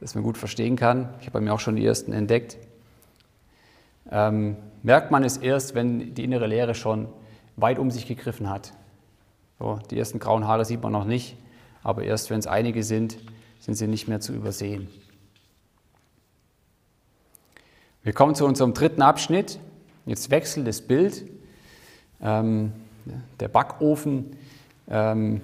das 0.00 0.14
man 0.14 0.24
gut 0.24 0.38
verstehen 0.38 0.76
kann. 0.76 1.10
Ich 1.20 1.26
habe 1.26 1.32
bei 1.32 1.40
mir 1.40 1.52
auch 1.52 1.60
schon 1.60 1.76
die 1.76 1.84
ersten 1.84 2.12
entdeckt. 2.12 2.56
Ähm, 4.10 4.56
merkt 4.82 5.10
man 5.10 5.24
es 5.24 5.36
erst, 5.36 5.74
wenn 5.74 6.14
die 6.14 6.24
innere 6.24 6.46
Leere 6.46 6.74
schon 6.74 7.08
weit 7.56 7.78
um 7.78 7.90
sich 7.90 8.06
gegriffen 8.06 8.48
hat. 8.48 8.72
So, 9.58 9.80
die 9.90 9.98
ersten 9.98 10.18
grauen 10.18 10.46
Haare 10.46 10.64
sieht 10.64 10.82
man 10.82 10.92
noch 10.92 11.06
nicht, 11.06 11.36
aber 11.82 12.02
erst 12.02 12.30
wenn 12.30 12.38
es 12.38 12.46
einige 12.46 12.82
sind, 12.82 13.18
sind 13.60 13.74
sie 13.74 13.86
nicht 13.86 14.08
mehr 14.08 14.20
zu 14.20 14.32
übersehen. 14.32 14.88
Wir 18.02 18.12
kommen 18.12 18.34
zu 18.34 18.46
unserem 18.46 18.72
dritten 18.72 19.02
Abschnitt. 19.02 19.58
Jetzt 20.04 20.30
wechselt 20.30 20.66
das 20.66 20.80
Bild. 20.80 21.26
Ähm, 22.20 22.72
der 23.40 23.48
Backofen 23.48 24.36
ähm, 24.88 25.40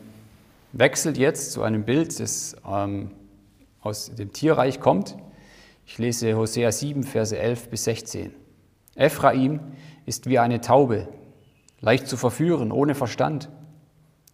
wechselt 0.72 1.18
jetzt 1.18 1.53
zu 1.53 1.62
einem 1.62 1.85
Bild, 1.85 2.18
das 2.20 2.57
ähm, 2.68 3.11
aus 3.81 4.14
dem 4.14 4.33
Tierreich 4.33 4.81
kommt. 4.81 5.16
Ich 5.87 5.98
lese 5.98 6.37
Hosea 6.37 6.70
7, 6.70 7.03
Verse 7.03 7.37
11 7.37 7.68
bis 7.68 7.85
16. 7.85 8.33
Ephraim 8.94 9.61
ist 10.07 10.27
wie 10.27 10.38
eine 10.38 10.61
Taube, 10.61 11.09
leicht 11.81 12.07
zu 12.07 12.16
verführen, 12.16 12.72
ohne 12.72 12.94
Verstand. 12.94 13.48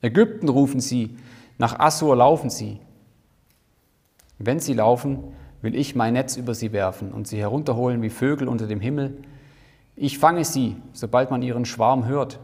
Ägypten 0.03 0.49
rufen 0.49 0.81
sie, 0.81 1.17
nach 1.57 1.79
Assur 1.79 2.15
laufen 2.17 2.51
sie. 2.51 2.79
Wenn 4.39 4.61
sie 4.61 4.75
laufen, 4.75 5.25
will 5.63 5.75
ich 5.75 5.95
mein 5.95 6.15
Netz 6.15 6.37
über 6.37 6.55
sie 6.55 6.73
werfen 6.73 7.13
und 7.13 7.27
sie 7.27 7.39
herunterholen 7.39 8.03
wie 8.03 8.11
Vögel 8.11 8.49
unter 8.49 8.67
dem 8.67 8.81
Himmel. 8.81 9.19
Ich 9.97 10.19
fange 10.19 10.45
sie, 10.45 10.77
sobald 10.93 11.31
man 11.31 11.43
ihren 11.43 11.65
Schwarm 11.65 12.07
hört. 12.07 12.39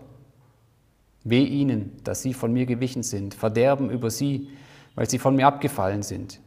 Weh 1.23 1.45
ihnen, 1.45 1.93
dass 2.05 2.23
sie 2.23 2.35
von 2.35 2.53
mir 2.53 2.67
gewichen 2.67 3.03
sind, 3.03 3.35
Verderben 3.35 3.91
über 3.91 4.11
sie, 4.11 4.49
weil 4.95 5.09
sie 5.09 5.19
von 5.19 5.37
mir 5.37 5.47
abgefallen 5.47 6.03
sind. 6.03 6.41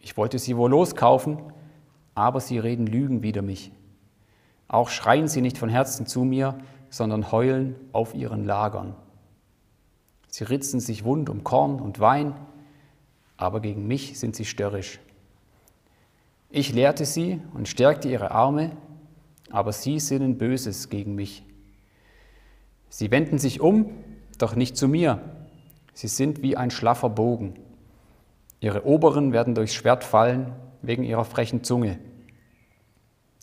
Ich 0.00 0.16
wollte 0.16 0.38
sie 0.38 0.56
wohl 0.56 0.70
loskaufen, 0.70 1.38
aber 2.14 2.40
sie 2.40 2.58
reden 2.58 2.86
Lügen 2.86 3.22
wider 3.22 3.42
mich. 3.42 3.72
Auch 4.68 4.88
schreien 4.88 5.28
sie 5.28 5.40
nicht 5.40 5.58
von 5.58 5.68
Herzen 5.68 6.06
zu 6.06 6.24
mir, 6.24 6.58
sondern 6.88 7.32
heulen 7.32 7.74
auf 7.92 8.14
ihren 8.14 8.44
Lagern. 8.44 8.94
Sie 10.28 10.44
ritzen 10.44 10.80
sich 10.80 11.04
wund 11.04 11.28
um 11.28 11.44
Korn 11.44 11.78
und 11.80 12.00
Wein, 12.00 12.34
aber 13.42 13.60
gegen 13.60 13.88
mich 13.88 14.20
sind 14.20 14.36
sie 14.36 14.44
störrisch. 14.44 15.00
Ich 16.48 16.72
lehrte 16.72 17.04
sie 17.04 17.40
und 17.54 17.66
stärkte 17.66 18.08
ihre 18.08 18.30
Arme, 18.30 18.76
aber 19.50 19.72
sie 19.72 19.98
sinnen 19.98 20.38
Böses 20.38 20.90
gegen 20.90 21.16
mich. 21.16 21.44
Sie 22.88 23.10
wenden 23.10 23.38
sich 23.38 23.60
um, 23.60 23.90
doch 24.38 24.54
nicht 24.54 24.76
zu 24.76 24.86
mir. 24.86 25.18
Sie 25.92 26.06
sind 26.06 26.42
wie 26.42 26.56
ein 26.56 26.70
schlaffer 26.70 27.10
Bogen. 27.10 27.54
Ihre 28.60 28.86
Oberen 28.86 29.32
werden 29.32 29.56
durchs 29.56 29.74
Schwert 29.74 30.04
fallen 30.04 30.52
wegen 30.80 31.02
ihrer 31.02 31.24
frechen 31.24 31.64
Zunge. 31.64 31.98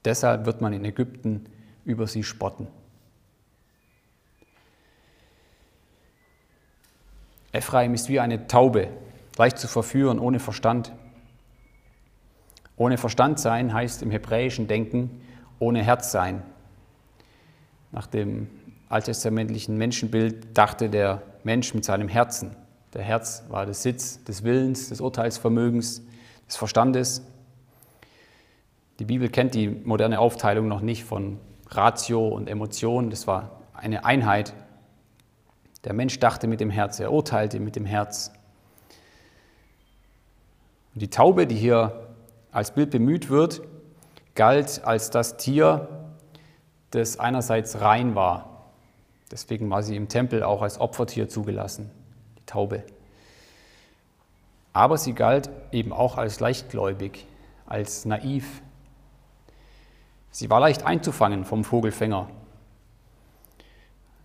Deshalb 0.06 0.46
wird 0.46 0.62
man 0.62 0.72
in 0.72 0.86
Ägypten 0.86 1.46
über 1.84 2.08
sie 2.08 2.24
spotten. 2.24 2.68
Ephraim 7.52 7.94
ist 7.96 8.08
wie 8.08 8.22
eine 8.22 8.48
Taube, 8.48 8.88
leicht 9.40 9.58
zu 9.58 9.70
verführen, 9.70 10.20
ohne 10.20 10.40
Verstand. 10.40 10.92
Ohne 12.76 12.98
Verstand 12.98 13.40
sein 13.40 13.74
heißt 13.74 14.04
im 14.04 14.12
hebräischen 14.12 14.68
Denken 14.68 15.22
ohne 15.60 15.82
Herz 15.82 16.12
sein. 16.12 16.44
Nach 17.92 18.06
dem 18.06 18.50
alttestamentlichen 18.90 19.78
Menschenbild 19.78 20.58
dachte 20.58 20.90
der 20.90 21.22
Mensch 21.44 21.74
mit 21.74 21.86
seinem 21.86 22.10
Herzen. 22.10 22.56
Der 22.94 23.02
Herz 23.02 23.44
war 23.48 23.66
der 23.66 23.74
Sitz 23.74 24.24
des 24.26 24.44
Willens, 24.44 24.90
des 24.90 25.00
Urteilsvermögens, 25.00 26.02
des 26.48 26.58
Verstandes. 26.58 27.26
Die 29.00 29.06
Bibel 29.06 29.30
kennt 29.30 29.56
die 29.56 29.70
moderne 29.70 30.20
Aufteilung 30.20 30.68
noch 30.68 30.82
nicht 30.82 31.06
von 31.06 31.40
Ratio 31.70 32.28
und 32.28 32.50
Emotion. 32.50 33.10
Das 33.10 33.26
war 33.26 33.62
eine 33.74 34.04
Einheit. 34.04 34.54
Der 35.86 35.94
Mensch 35.94 36.20
dachte 36.20 36.48
mit 36.48 36.60
dem 36.60 36.70
Herz, 36.70 37.00
er 37.00 37.14
urteilte 37.14 37.62
mit 37.62 37.78
dem 37.78 37.86
Herz. 37.86 38.34
Und 41.00 41.04
die 41.04 41.10
Taube, 41.10 41.48
die 41.48 41.56
hier 41.56 42.10
als 42.52 42.72
Bild 42.72 42.90
bemüht 42.90 43.30
wird, 43.30 43.62
galt 44.36 44.84
als 44.84 45.10
das 45.10 45.38
Tier, 45.38 45.88
das 46.92 47.18
einerseits 47.18 47.80
rein 47.80 48.16
war. 48.16 48.66
Deswegen 49.32 49.70
war 49.70 49.82
sie 49.82 49.96
im 49.96 50.10
Tempel 50.10 50.44
auch 50.44 50.62
als 50.62 50.78
Opfertier 50.78 51.30
zugelassen, 51.30 51.90
die 52.38 52.46
Taube. 52.46 52.84
Aber 54.74 54.98
sie 54.98 55.14
galt 55.14 55.50
eben 55.72 55.94
auch 55.94 56.18
als 56.18 56.42
leichtgläubig, 56.42 57.26
als 57.66 58.04
naiv. 58.04 58.62
Sie 60.32 60.50
war 60.50 60.60
leicht 60.60 60.86
einzufangen 60.86 61.46
vom 61.46 61.64
Vogelfänger. 61.64 62.28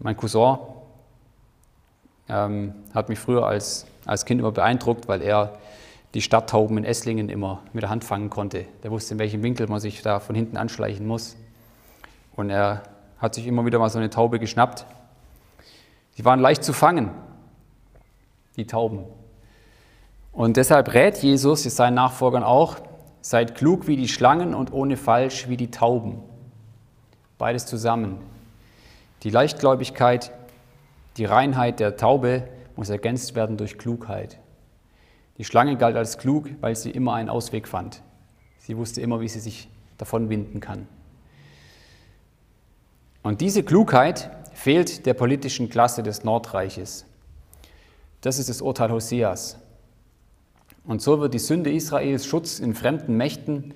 Mein 0.01 0.17
Cousin 0.17 0.59
ähm, 2.29 2.75
hat 2.93 3.09
mich 3.09 3.21
früher 3.21 3.47
als, 3.47 3.87
als 4.07 4.25
Kind 4.25 4.41
immer 4.41 4.51
beeindruckt, 4.51 5.07
weil 5.07 5.23
er 5.23 5.57
die 6.15 6.23
Stadttauben 6.23 6.79
in 6.79 6.85
Esslingen 6.85 7.29
immer 7.29 7.63
mit 7.73 7.83
der 7.83 7.91
Hand 7.91 8.05
fangen 8.05 8.31
konnte. 8.31 8.67
Der 8.85 8.91
wusste, 8.91 9.15
in 9.15 9.19
welchem 9.19 9.43
Winkel 9.43 9.67
man 9.67 9.81
sich 9.81 10.01
da 10.03 10.21
von 10.21 10.37
hinten 10.37 10.57
anschleichen 10.57 11.07
muss. 11.07 11.37
Und 12.37 12.51
er 12.51 12.85
hat 13.19 13.35
sich 13.35 13.47
immer 13.47 13.67
wieder 13.67 13.81
mal 13.81 13.91
so 13.91 13.99
eine 13.99 14.11
Taube 14.11 14.39
geschnappt. 14.39 14.87
Die 16.17 16.25
waren 16.25 16.39
leicht 16.39 16.63
zu 16.63 16.73
fangen, 16.73 17.11
die 18.57 18.67
Tauben. 18.67 19.05
Und 20.33 20.57
deshalb 20.57 20.95
rät 20.95 21.19
Jesus 21.19 21.65
seinen 21.65 21.95
Nachfolgern 21.95 22.45
auch, 22.45 22.77
seid 23.21 23.57
klug 23.57 23.89
wie 23.89 23.97
die 23.97 24.09
Schlangen 24.09 24.55
und 24.55 24.73
ohne 24.73 24.97
falsch 24.97 25.49
wie 25.49 25.57
die 25.57 25.71
Tauben. 25.71 26.23
Beides 27.39 27.67
zusammen. 27.67 28.19
Die 29.25 29.31
Leichtgläubigkeit, 29.31 30.31
die 31.17 31.25
Reinheit 31.25 31.81
der 31.81 31.97
Taube 31.97 32.49
muss 32.77 32.91
ergänzt 32.91 33.35
werden 33.35 33.57
durch 33.57 33.79
Klugheit. 33.79 34.39
Die 35.39 35.45
Schlange 35.45 35.77
galt 35.77 35.97
als 35.97 36.19
klug, 36.19 36.49
weil 36.61 36.77
sie 36.77 36.91
immer 36.91 37.15
einen 37.15 37.29
Ausweg 37.29 37.67
fand. 37.67 38.03
Sie 38.59 38.77
wusste 38.77 39.01
immer, 39.01 39.21
wie 39.21 39.29
sie 39.29 39.41
sich 39.41 39.69
davon 39.99 40.29
winden 40.29 40.61
kann. 40.61 40.87
Und 43.23 43.41
diese 43.41 43.63
Klugheit 43.63 44.31
fehlt 44.53 45.07
der 45.07 45.15
politischen 45.15 45.69
Klasse 45.69 46.03
des 46.03 46.25
Nordreiches. 46.25 47.07
Das 48.21 48.39
ist 48.39 48.49
das 48.49 48.63
Urteil 48.63 48.91
Hoseas. 48.91 49.59
Und 50.85 51.03
so 51.03 51.21
wird 51.21 51.35
die 51.35 51.39
Sünde 51.39 51.73
Israels 51.73 52.27
Schutz 52.27 52.59
in 52.59 52.75
fremden 52.75 53.17
Mächten 53.17 53.75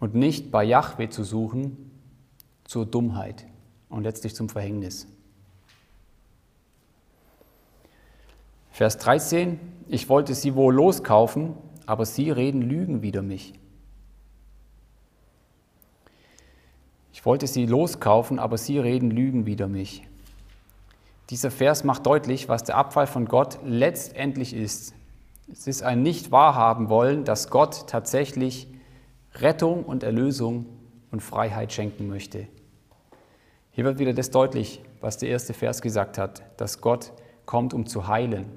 und 0.00 0.14
nicht 0.14 0.50
bei 0.50 0.64
Jahwe 0.64 1.10
zu 1.10 1.22
suchen, 1.22 1.90
zur 2.64 2.86
Dummheit 2.86 3.46
und 3.88 4.02
letztlich 4.02 4.34
zum 4.34 4.48
Verhängnis. 4.48 5.06
Vers 8.78 8.96
13, 8.98 9.58
ich 9.88 10.08
wollte 10.08 10.36
sie 10.36 10.54
wohl 10.54 10.72
loskaufen, 10.72 11.54
aber 11.86 12.06
sie 12.06 12.30
reden 12.30 12.62
Lügen 12.62 13.02
wider 13.02 13.22
mich. 13.22 13.54
Ich 17.12 17.26
wollte 17.26 17.48
sie 17.48 17.66
loskaufen, 17.66 18.38
aber 18.38 18.56
sie 18.56 18.78
reden 18.78 19.10
Lügen 19.10 19.46
wider 19.46 19.66
mich. 19.66 20.06
Dieser 21.28 21.50
Vers 21.50 21.82
macht 21.82 22.06
deutlich, 22.06 22.48
was 22.48 22.62
der 22.62 22.76
Abfall 22.76 23.08
von 23.08 23.24
Gott 23.24 23.58
letztendlich 23.64 24.54
ist. 24.54 24.94
Es 25.50 25.66
ist 25.66 25.82
ein 25.82 26.04
Nicht-Wahrhaben 26.04 26.88
wollen, 26.88 27.24
dass 27.24 27.50
Gott 27.50 27.88
tatsächlich 27.88 28.68
Rettung 29.34 29.82
und 29.82 30.04
Erlösung 30.04 30.66
und 31.10 31.20
Freiheit 31.20 31.72
schenken 31.72 32.06
möchte. 32.06 32.46
Hier 33.72 33.84
wird 33.84 33.98
wieder 33.98 34.12
das 34.12 34.30
deutlich, 34.30 34.84
was 35.00 35.18
der 35.18 35.30
erste 35.30 35.52
Vers 35.52 35.82
gesagt 35.82 36.16
hat, 36.16 36.44
dass 36.60 36.80
Gott 36.80 37.12
kommt, 37.44 37.74
um 37.74 37.84
zu 37.84 38.06
heilen, 38.06 38.56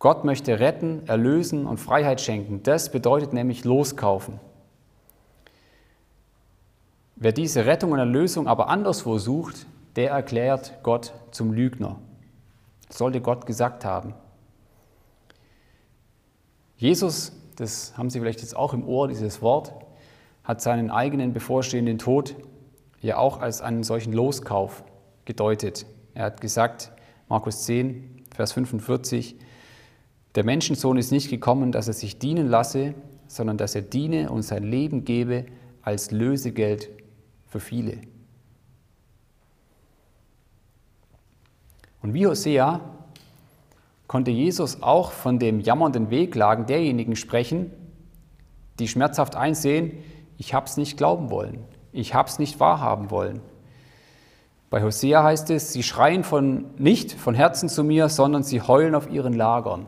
Gott 0.00 0.24
möchte 0.24 0.58
retten, 0.58 1.06
erlösen 1.06 1.66
und 1.66 1.76
Freiheit 1.76 2.22
schenken. 2.22 2.62
Das 2.62 2.90
bedeutet 2.90 3.34
nämlich 3.34 3.64
loskaufen. 3.64 4.40
Wer 7.16 7.32
diese 7.32 7.66
Rettung 7.66 7.92
und 7.92 7.98
Erlösung 7.98 8.48
aber 8.48 8.70
anderswo 8.70 9.18
sucht, 9.18 9.66
der 9.96 10.10
erklärt 10.10 10.78
Gott 10.82 11.12
zum 11.32 11.52
Lügner. 11.52 11.98
sollte 12.88 13.20
Gott 13.20 13.44
gesagt 13.44 13.84
haben. 13.84 14.14
Jesus, 16.78 17.32
das 17.56 17.96
haben 17.98 18.08
Sie 18.08 18.20
vielleicht 18.20 18.40
jetzt 18.40 18.56
auch 18.56 18.72
im 18.72 18.88
Ohr, 18.88 19.06
dieses 19.06 19.42
Wort, 19.42 19.74
hat 20.44 20.62
seinen 20.62 20.90
eigenen 20.90 21.34
bevorstehenden 21.34 21.98
Tod 21.98 22.34
ja 23.02 23.18
auch 23.18 23.40
als 23.40 23.60
einen 23.60 23.82
solchen 23.82 24.14
Loskauf 24.14 24.82
gedeutet. 25.26 25.84
Er 26.14 26.24
hat 26.24 26.40
gesagt, 26.40 26.90
Markus 27.28 27.64
10, 27.64 28.24
Vers 28.34 28.52
45, 28.52 29.36
der 30.34 30.44
Menschensohn 30.44 30.96
ist 30.96 31.10
nicht 31.10 31.28
gekommen, 31.28 31.72
dass 31.72 31.88
er 31.88 31.94
sich 31.94 32.18
dienen 32.18 32.48
lasse, 32.48 32.94
sondern 33.26 33.56
dass 33.56 33.74
er 33.74 33.82
diene 33.82 34.30
und 34.30 34.42
sein 34.42 34.64
Leben 34.64 35.04
gebe 35.04 35.46
als 35.82 36.10
Lösegeld 36.10 36.88
für 37.46 37.60
viele. 37.60 37.98
Und 42.02 42.14
wie 42.14 42.26
Hosea 42.26 42.80
konnte 44.06 44.30
Jesus 44.30 44.82
auch 44.82 45.12
von 45.12 45.38
dem 45.38 45.60
jammernden 45.60 46.10
Wehklagen 46.10 46.66
derjenigen 46.66 47.16
sprechen, 47.16 47.70
die 48.78 48.88
schmerzhaft 48.88 49.36
einsehen, 49.36 49.92
ich 50.38 50.54
habe 50.54 50.66
es 50.66 50.76
nicht 50.76 50.96
glauben 50.96 51.30
wollen, 51.30 51.64
ich 51.92 52.14
habe 52.14 52.28
es 52.28 52.38
nicht 52.38 52.58
wahrhaben 52.60 53.10
wollen. 53.10 53.40
Bei 54.70 54.82
Hosea 54.82 55.22
heißt 55.24 55.50
es, 55.50 55.72
sie 55.72 55.82
schreien 55.82 56.24
von, 56.24 56.66
nicht 56.78 57.12
von 57.12 57.34
Herzen 57.34 57.68
zu 57.68 57.84
mir, 57.84 58.08
sondern 58.08 58.42
sie 58.42 58.60
heulen 58.62 58.94
auf 58.94 59.10
ihren 59.10 59.34
Lagern. 59.34 59.86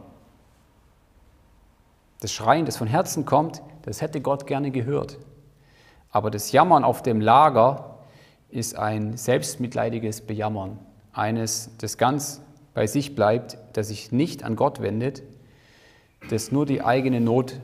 Das 2.23 2.33
Schreien, 2.33 2.67
das 2.67 2.77
von 2.77 2.87
Herzen 2.87 3.25
kommt, 3.25 3.63
das 3.83 4.01
hätte 4.01 4.21
Gott 4.21 4.47
gerne 4.47 4.71
gehört. 4.71 5.19
Aber 6.13 6.31
das 6.31 6.53
Jammern 6.53 6.85
auf 6.85 7.03
dem 7.03 7.21
Lager 7.21 7.99
ist 8.49 8.79
ein 8.79 9.17
selbstmitleidiges 9.17 10.21
Bejammern, 10.21 10.79
eines, 11.13 11.73
das 11.79 11.99
ganz 11.99 12.41
bei 12.75 12.87
sich 12.87 13.17
bleibt, 13.17 13.59
das 13.73 13.89
sich 13.89 14.13
nicht 14.13 14.45
an 14.45 14.55
Gott 14.55 14.81
wendet, 14.81 15.25
das 16.31 16.53
nur 16.53 16.65
die 16.65 16.85
eigene 16.85 17.21
Not 17.21 17.59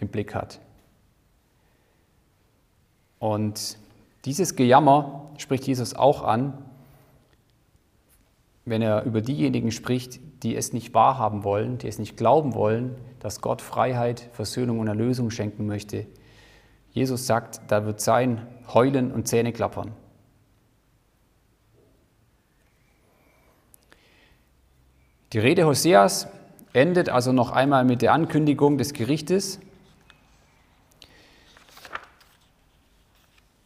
im 0.00 0.08
Blick 0.08 0.34
hat. 0.34 0.58
Und 3.18 3.76
dieses 4.24 4.56
Gejammer 4.56 5.32
spricht 5.36 5.66
Jesus 5.66 5.92
auch 5.92 6.22
an, 6.22 6.56
wenn 8.64 8.82
er 8.82 9.02
über 9.04 9.20
diejenigen 9.20 9.72
spricht, 9.72 10.20
die 10.42 10.56
es 10.56 10.72
nicht 10.72 10.94
wahrhaben 10.94 11.44
wollen, 11.44 11.78
die 11.78 11.88
es 11.88 11.98
nicht 11.98 12.16
glauben 12.16 12.54
wollen, 12.54 12.94
dass 13.20 13.40
Gott 13.40 13.60
Freiheit, 13.62 14.28
Versöhnung 14.32 14.78
und 14.78 14.88
Erlösung 14.88 15.30
schenken 15.30 15.66
möchte. 15.66 16.06
Jesus 16.90 17.26
sagt, 17.26 17.60
da 17.68 17.84
wird 17.86 18.00
sein 18.00 18.46
Heulen 18.72 19.12
und 19.12 19.26
Zähneklappern. 19.26 19.92
Die 25.32 25.38
Rede 25.38 25.66
Hoseas 25.66 26.28
endet 26.74 27.08
also 27.08 27.32
noch 27.32 27.52
einmal 27.52 27.84
mit 27.84 28.02
der 28.02 28.12
Ankündigung 28.12 28.76
des 28.76 28.92
Gerichtes. 28.92 29.58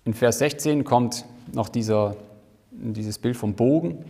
In 0.04 0.14
Vers 0.14 0.38
16 0.38 0.84
kommt 0.84 1.24
noch 1.52 1.68
dieser, 1.68 2.16
dieses 2.70 3.18
Bild 3.18 3.36
vom 3.36 3.54
Bogen. 3.54 4.04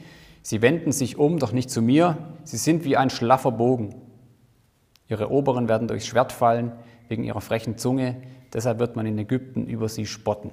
Sie 0.46 0.62
wenden 0.62 0.92
sich 0.92 1.18
um, 1.18 1.40
doch 1.40 1.50
nicht 1.50 1.70
zu 1.70 1.82
mir. 1.82 2.18
Sie 2.44 2.56
sind 2.56 2.84
wie 2.84 2.96
ein 2.96 3.10
schlaffer 3.10 3.50
Bogen. 3.50 3.96
Ihre 5.08 5.32
Oberen 5.32 5.68
werden 5.68 5.88
durchs 5.88 6.06
Schwert 6.06 6.30
fallen 6.30 6.70
wegen 7.08 7.24
ihrer 7.24 7.40
frechen 7.40 7.78
Zunge. 7.78 8.22
Deshalb 8.52 8.78
wird 8.78 8.94
man 8.94 9.06
in 9.06 9.18
Ägypten 9.18 9.66
über 9.66 9.88
sie 9.88 10.06
spotten. 10.06 10.52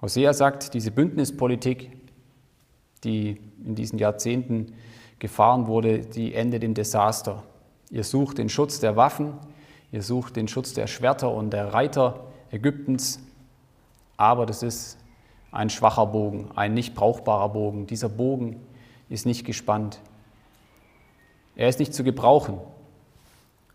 Hosea 0.00 0.32
sagt, 0.32 0.72
diese 0.72 0.90
Bündnispolitik, 0.90 1.90
die 3.04 3.38
in 3.62 3.74
diesen 3.74 3.98
Jahrzehnten 3.98 4.72
gefahren 5.18 5.66
wurde, 5.66 5.98
die 5.98 6.32
endet 6.32 6.64
im 6.64 6.72
Desaster. 6.72 7.42
Ihr 7.90 8.04
sucht 8.04 8.38
den 8.38 8.48
Schutz 8.48 8.80
der 8.80 8.96
Waffen, 8.96 9.34
ihr 9.92 10.00
sucht 10.02 10.36
den 10.36 10.48
Schutz 10.48 10.72
der 10.72 10.86
Schwerter 10.86 11.34
und 11.34 11.50
der 11.50 11.74
Reiter, 11.74 12.32
Ägyptens, 12.50 13.20
aber 14.16 14.46
das 14.46 14.62
ist 14.62 14.96
ein 15.52 15.70
schwacher 15.70 16.06
Bogen, 16.06 16.50
ein 16.54 16.74
nicht 16.74 16.94
brauchbarer 16.94 17.48
Bogen. 17.48 17.86
Dieser 17.86 18.08
Bogen 18.08 18.60
ist 19.08 19.26
nicht 19.26 19.44
gespannt. 19.44 20.00
Er 21.54 21.68
ist 21.68 21.78
nicht 21.78 21.94
zu 21.94 22.04
gebrauchen. 22.04 22.58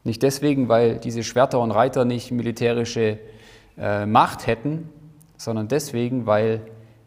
Nicht 0.03 0.23
deswegen, 0.23 0.69
weil 0.69 0.97
diese 0.97 1.23
Schwerter 1.23 1.59
und 1.59 1.71
Reiter 1.71 2.05
nicht 2.05 2.31
militärische 2.31 3.19
äh, 3.77 4.05
Macht 4.05 4.47
hätten, 4.47 4.89
sondern 5.37 5.67
deswegen, 5.67 6.25
weil 6.25 6.61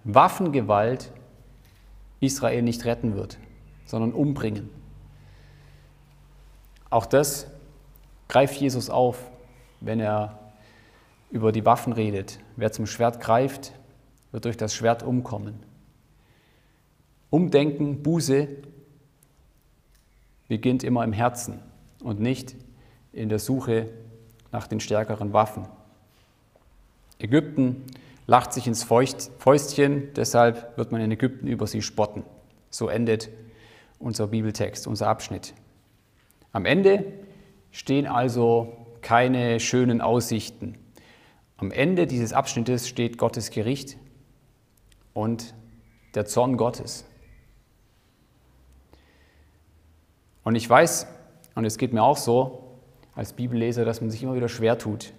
Waffengewalt 0.04 1.12
Israel 2.20 2.62
nicht 2.62 2.84
retten 2.84 3.16
wird, 3.16 3.38
sondern 3.84 4.12
umbringen. 4.12 4.70
Auch 6.90 7.06
das 7.06 7.48
greift 8.28 8.60
Jesus 8.60 8.90
auf, 8.90 9.30
wenn 9.80 10.00
er 10.00 10.38
über 11.30 11.52
die 11.52 11.64
Waffen 11.64 11.92
redet. 11.92 12.38
Wer 12.56 12.70
zum 12.70 12.86
Schwert 12.86 13.20
greift, 13.20 13.72
wird 14.34 14.46
durch 14.46 14.56
das 14.56 14.74
Schwert 14.74 15.04
umkommen. 15.04 15.54
Umdenken, 17.30 18.02
Buße 18.02 18.48
beginnt 20.48 20.82
immer 20.82 21.04
im 21.04 21.12
Herzen 21.12 21.60
und 22.02 22.18
nicht 22.18 22.56
in 23.12 23.28
der 23.28 23.38
Suche 23.38 23.90
nach 24.50 24.66
den 24.66 24.80
stärkeren 24.80 25.32
Waffen. 25.32 25.68
Ägypten 27.20 27.84
lacht 28.26 28.52
sich 28.52 28.66
ins 28.66 28.82
Fäustchen, 28.82 30.12
deshalb 30.16 30.76
wird 30.76 30.90
man 30.90 31.00
in 31.00 31.12
Ägypten 31.12 31.46
über 31.46 31.68
sie 31.68 31.80
spotten. 31.80 32.24
So 32.70 32.88
endet 32.88 33.30
unser 34.00 34.26
Bibeltext, 34.26 34.88
unser 34.88 35.06
Abschnitt. 35.06 35.54
Am 36.50 36.64
Ende 36.64 37.04
stehen 37.70 38.08
also 38.08 38.76
keine 39.00 39.60
schönen 39.60 40.00
Aussichten. 40.00 40.76
Am 41.56 41.70
Ende 41.70 42.08
dieses 42.08 42.32
Abschnittes 42.32 42.88
steht 42.88 43.16
Gottes 43.16 43.52
Gericht 43.52 43.96
und 45.14 45.54
der 46.14 46.26
Zorn 46.26 46.56
Gottes. 46.56 47.04
Und 50.42 50.56
ich 50.56 50.68
weiß, 50.68 51.06
und 51.54 51.64
es 51.64 51.78
geht 51.78 51.92
mir 51.92 52.02
auch 52.02 52.18
so 52.18 52.78
als 53.14 53.32
Bibelleser, 53.32 53.84
dass 53.84 54.00
man 54.00 54.10
sich 54.10 54.22
immer 54.22 54.34
wieder 54.34 54.48
schwer 54.48 54.76
tut 54.76 55.14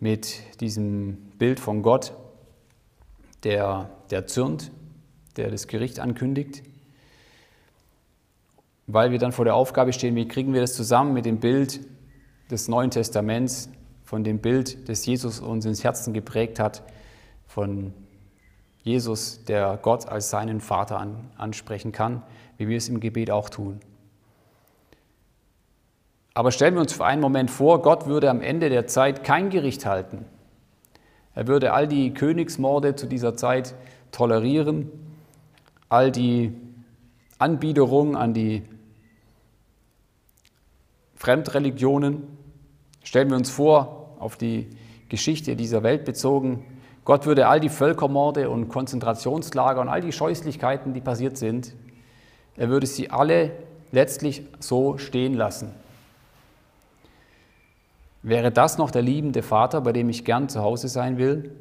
mit 0.00 0.60
diesem 0.60 1.16
Bild 1.38 1.60
von 1.60 1.82
Gott, 1.82 2.12
der, 3.44 3.90
der 4.10 4.26
zürnt, 4.26 4.70
der 5.36 5.50
das 5.50 5.66
Gericht 5.66 6.00
ankündigt, 6.00 6.62
weil 8.86 9.10
wir 9.10 9.18
dann 9.18 9.32
vor 9.32 9.44
der 9.44 9.54
Aufgabe 9.54 9.92
stehen, 9.92 10.14
wie 10.14 10.28
kriegen 10.28 10.52
wir 10.54 10.60
das 10.60 10.74
zusammen 10.74 11.12
mit 11.12 11.26
dem 11.26 11.40
Bild 11.40 11.80
des 12.50 12.68
Neuen 12.68 12.90
Testaments, 12.90 13.68
von 14.04 14.22
dem 14.22 14.38
Bild, 14.38 14.88
das 14.88 15.04
Jesus 15.04 15.40
uns 15.40 15.64
ins 15.66 15.82
Herzen 15.82 16.14
geprägt 16.14 16.60
hat, 16.60 16.84
von 17.48 17.92
Jesus, 18.86 19.42
der 19.44 19.80
Gott 19.82 20.06
als 20.06 20.30
seinen 20.30 20.60
Vater 20.60 21.00
an, 21.00 21.28
ansprechen 21.36 21.90
kann, 21.90 22.22
wie 22.56 22.68
wir 22.68 22.76
es 22.76 22.88
im 22.88 23.00
Gebet 23.00 23.32
auch 23.32 23.48
tun. 23.48 23.80
Aber 26.34 26.52
stellen 26.52 26.74
wir 26.74 26.82
uns 26.82 26.92
für 26.92 27.04
einen 27.04 27.20
Moment 27.20 27.50
vor, 27.50 27.82
Gott 27.82 28.06
würde 28.06 28.30
am 28.30 28.40
Ende 28.40 28.68
der 28.68 28.86
Zeit 28.86 29.24
kein 29.24 29.50
Gericht 29.50 29.86
halten. 29.86 30.24
Er 31.34 31.48
würde 31.48 31.72
all 31.72 31.88
die 31.88 32.14
Königsmorde 32.14 32.94
zu 32.94 33.08
dieser 33.08 33.36
Zeit 33.36 33.74
tolerieren, 34.12 34.88
all 35.88 36.12
die 36.12 36.54
Anbiederung 37.38 38.16
an 38.16 38.34
die 38.34 38.62
Fremdreligionen, 41.16 42.22
Stellen 43.02 43.30
wir 43.30 43.36
uns 43.36 43.50
vor, 43.50 44.16
auf 44.18 44.36
die 44.36 44.68
Geschichte 45.08 45.54
dieser 45.54 45.84
Welt 45.84 46.04
bezogen, 46.04 46.64
Gott 47.06 47.24
würde 47.24 47.48
all 47.48 47.58
die 47.58 47.70
Völkermorde 47.70 48.50
und 48.50 48.68
Konzentrationslager 48.68 49.80
und 49.80 49.88
all 49.88 50.02
die 50.02 50.12
Scheußlichkeiten, 50.12 50.92
die 50.92 51.00
passiert 51.00 51.38
sind, 51.38 51.72
er 52.56 52.68
würde 52.68 52.86
sie 52.86 53.10
alle 53.10 53.52
letztlich 53.92 54.42
so 54.60 54.98
stehen 54.98 55.32
lassen. 55.32 55.74
Wäre 58.22 58.52
das 58.52 58.76
noch 58.76 58.90
der 58.90 59.00
liebende 59.00 59.42
Vater, 59.42 59.80
bei 59.80 59.92
dem 59.92 60.10
ich 60.10 60.26
gern 60.26 60.50
zu 60.50 60.60
Hause 60.60 60.88
sein 60.88 61.16
will? 61.16 61.56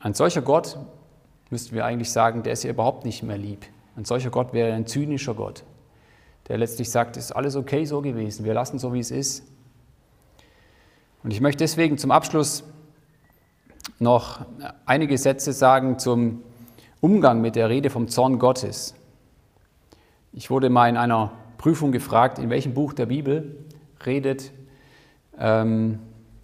Ein 0.00 0.14
solcher 0.14 0.42
Gott, 0.42 0.76
müssten 1.50 1.76
wir 1.76 1.84
eigentlich 1.84 2.10
sagen, 2.10 2.42
der 2.42 2.54
ist 2.54 2.64
ja 2.64 2.70
überhaupt 2.70 3.04
nicht 3.04 3.22
mehr 3.22 3.38
lieb. 3.38 3.66
Ein 3.94 4.04
solcher 4.04 4.30
Gott 4.30 4.52
wäre 4.52 4.72
ein 4.72 4.86
zynischer 4.88 5.34
Gott 5.34 5.62
der 6.48 6.56
letztlich 6.58 6.90
sagt, 6.90 7.16
ist 7.16 7.32
alles 7.32 7.56
okay 7.56 7.84
so 7.84 8.00
gewesen, 8.00 8.44
wir 8.44 8.54
lassen 8.54 8.78
so, 8.78 8.92
wie 8.94 9.00
es 9.00 9.10
ist. 9.10 9.44
Und 11.22 11.32
ich 11.32 11.40
möchte 11.40 11.64
deswegen 11.64 11.98
zum 11.98 12.10
Abschluss 12.10 12.64
noch 13.98 14.46
einige 14.86 15.18
Sätze 15.18 15.52
sagen 15.52 15.98
zum 15.98 16.42
Umgang 17.00 17.40
mit 17.40 17.56
der 17.56 17.68
Rede 17.68 17.90
vom 17.90 18.08
Zorn 18.08 18.38
Gottes. 18.38 18.94
Ich 20.32 20.50
wurde 20.50 20.70
mal 20.70 20.88
in 20.88 20.96
einer 20.96 21.32
Prüfung 21.58 21.92
gefragt, 21.92 22.38
in 22.38 22.50
welchem 22.50 22.74
Buch 22.74 22.92
der 22.92 23.06
Bibel 23.06 23.64
redet 24.06 24.52
ähm, 25.38 25.98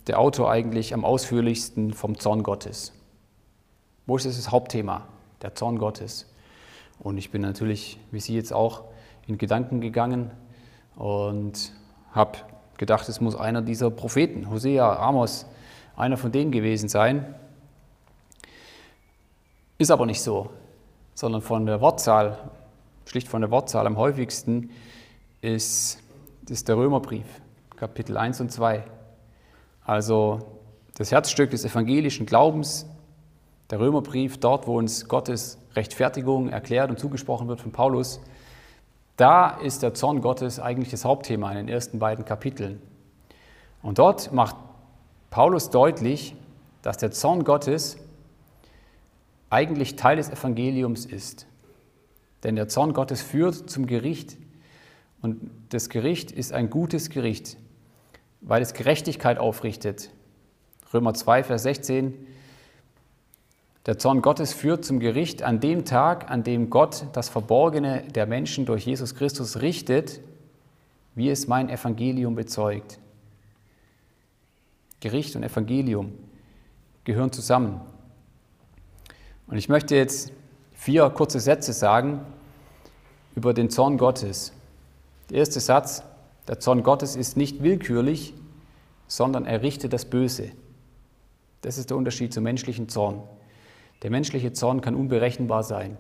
der 0.07 0.19
Autor 0.19 0.51
eigentlich 0.51 0.95
am 0.95 1.05
ausführlichsten 1.05 1.93
vom 1.93 2.19
Zorn 2.19 2.43
Gottes. 2.43 2.93
Wo 4.07 4.17
ist 4.17 4.27
das 4.27 4.51
Hauptthema 4.51 5.07
der 5.45 5.55
Zorn 5.55 5.79
Gottes. 5.79 6.27
Und 6.99 7.19
ich 7.19 7.31
bin 7.31 7.43
natürlich, 7.43 7.99
wie 8.11 8.19
Sie 8.19 8.35
jetzt 8.35 8.53
auch, 8.53 8.85
in 9.27 9.39
Gedanken 9.39 9.81
gegangen 9.81 10.31
und 10.97 11.73
habe 12.13 12.39
gedacht, 12.79 13.09
es 13.09 13.21
muss 13.21 13.37
einer 13.37 13.63
dieser 13.63 13.91
Propheten, 13.91 14.51
Hosea, 14.51 14.99
Amos, 14.99 15.47
einer 15.97 16.17
von 16.17 16.33
denen 16.33 16.51
gewesen 16.51 16.89
sein. 16.89 17.35
Ist 19.79 19.91
aber 19.91 20.07
nicht 20.07 20.23
so, 20.23 20.51
sondern 21.15 21.43
von 21.43 21.67
der 21.67 21.81
Wortzahl, 21.81 22.39
schlicht 23.07 23.29
von 23.29 23.41
der 23.41 23.51
Wortzahl 23.51 23.87
am 23.87 23.97
häufigsten 23.97 24.71
ist, 25.41 25.99
ist 26.49 26.69
der 26.69 26.77
Römerbrief, 26.77 27.27
Kapitel 27.77 28.17
1 28.17 28.41
und 28.41 28.53
2. 28.53 28.85
Also 29.85 30.41
das 30.97 31.11
Herzstück 31.11 31.51
des 31.51 31.65
evangelischen 31.65 32.27
Glaubens, 32.27 32.87
der 33.71 33.81
Römerbrief, 33.81 34.39
dort, 34.39 34.67
wo 34.67 34.79
uns 34.79 35.09
Gottes 35.09 35.59
Rechtfertigung 35.75 36.49
erklärt 36.49 36.91
und 36.91 36.99
zugesprochen 36.99 37.49
wird 37.49 37.61
von 37.61 37.73
Paulus, 37.73 38.21
da 39.17 39.51
ist 39.51 39.83
der 39.83 39.95
Zorn 39.95 40.21
Gottes 40.21 40.59
eigentlich 40.59 40.91
das 40.91 41.05
Hauptthema 41.05 41.51
in 41.51 41.57
den 41.57 41.69
ersten 41.69 41.99
beiden 41.99 42.25
Kapiteln. 42.25 42.81
Und 43.83 43.99
dort 43.99 44.33
macht 44.33 44.57
Paulus 45.31 45.71
deutlich, 45.71 46.35
dass 46.83 46.97
der 46.97 47.11
Zorn 47.11 47.45
Gottes 47.45 47.97
eigentlich 49.51 49.97
Teil 49.97 50.17
des 50.17 50.31
Evangeliums 50.31 51.07
ist. 51.07 51.47
Denn 52.43 52.57
der 52.57 52.69
Zorn 52.69 52.93
Gottes 52.93 53.23
führt 53.23 53.71
zum 53.71 53.87
Gericht 53.87 54.37
und 55.25 55.51
das 55.71 55.89
Gericht 55.89 56.33
ist 56.33 56.53
ein 56.53 56.69
gutes 56.69 57.09
Gericht, 57.09 57.57
weil 58.43 58.61
es 58.61 58.75
Gerechtigkeit 58.75 59.39
aufrichtet. 59.39 60.11
Römer 60.93 61.15
2, 61.15 61.45
Vers 61.45 61.63
16. 61.63 62.27
Der 63.87 63.99
Zorn 63.99 64.23
Gottes 64.23 64.55
führt 64.55 64.85
zum 64.85 64.99
Gericht 64.99 65.43
an 65.43 65.61
dem 65.61 65.85
Tag, 65.85 66.31
an 66.31 66.43
dem 66.43 66.71
Gott 66.71 67.07
das 67.13 67.29
Verborgene 67.29 68.03
der 68.15 68.27
Menschen 68.27 68.65
durch 68.65 68.87
Jesus 68.87 69.15
Christus 69.15 69.61
richtet, 69.61 70.21
wie 71.15 71.29
es 71.29 71.47
mein 71.47 71.69
Evangelium 71.69 72.35
bezeugt. 72.35 72.99
Gericht 75.01 75.37
und 75.37 75.43
Evangelium 75.43 76.13
gehören 77.05 77.31
zusammen. 77.31 77.83
Und 79.47 79.59
ich 79.59 79.69
möchte 79.69 79.95
jetzt 79.97 80.33
vier 80.73 81.11
kurze 81.11 81.39
Sätze 81.39 81.75
sagen 81.75 82.21
über 83.37 83.53
den 83.53 83.69
Zorn 83.69 83.99
Gottes. 83.99 84.55
Der 85.29 85.39
erste 85.39 85.61
Satz, 85.61 86.03
der 86.49 86.59
Zorn 86.59 86.83
Gottes 86.83 87.17
ist 87.17 87.37
nicht 87.37 87.63
willkürlich, 87.63 88.33
sondern 89.09 89.45
er 89.45 89.61
richtet 89.61 89.93
das 89.93 90.07
Böse. 90.07 90.53
Das 91.61 91.77
ist 91.77 91.91
der 91.91 91.99
Unterschied 91.99 92.33
zum 92.33 92.45
menschlichen 92.45 92.89
Zorn. 92.89 93.23
Der 94.05 94.11
menschliche 94.11 94.53
Zorn 94.53 94.83
kann 94.83 94.95
unberechenbar 94.95 95.63
sein. 95.63 95.97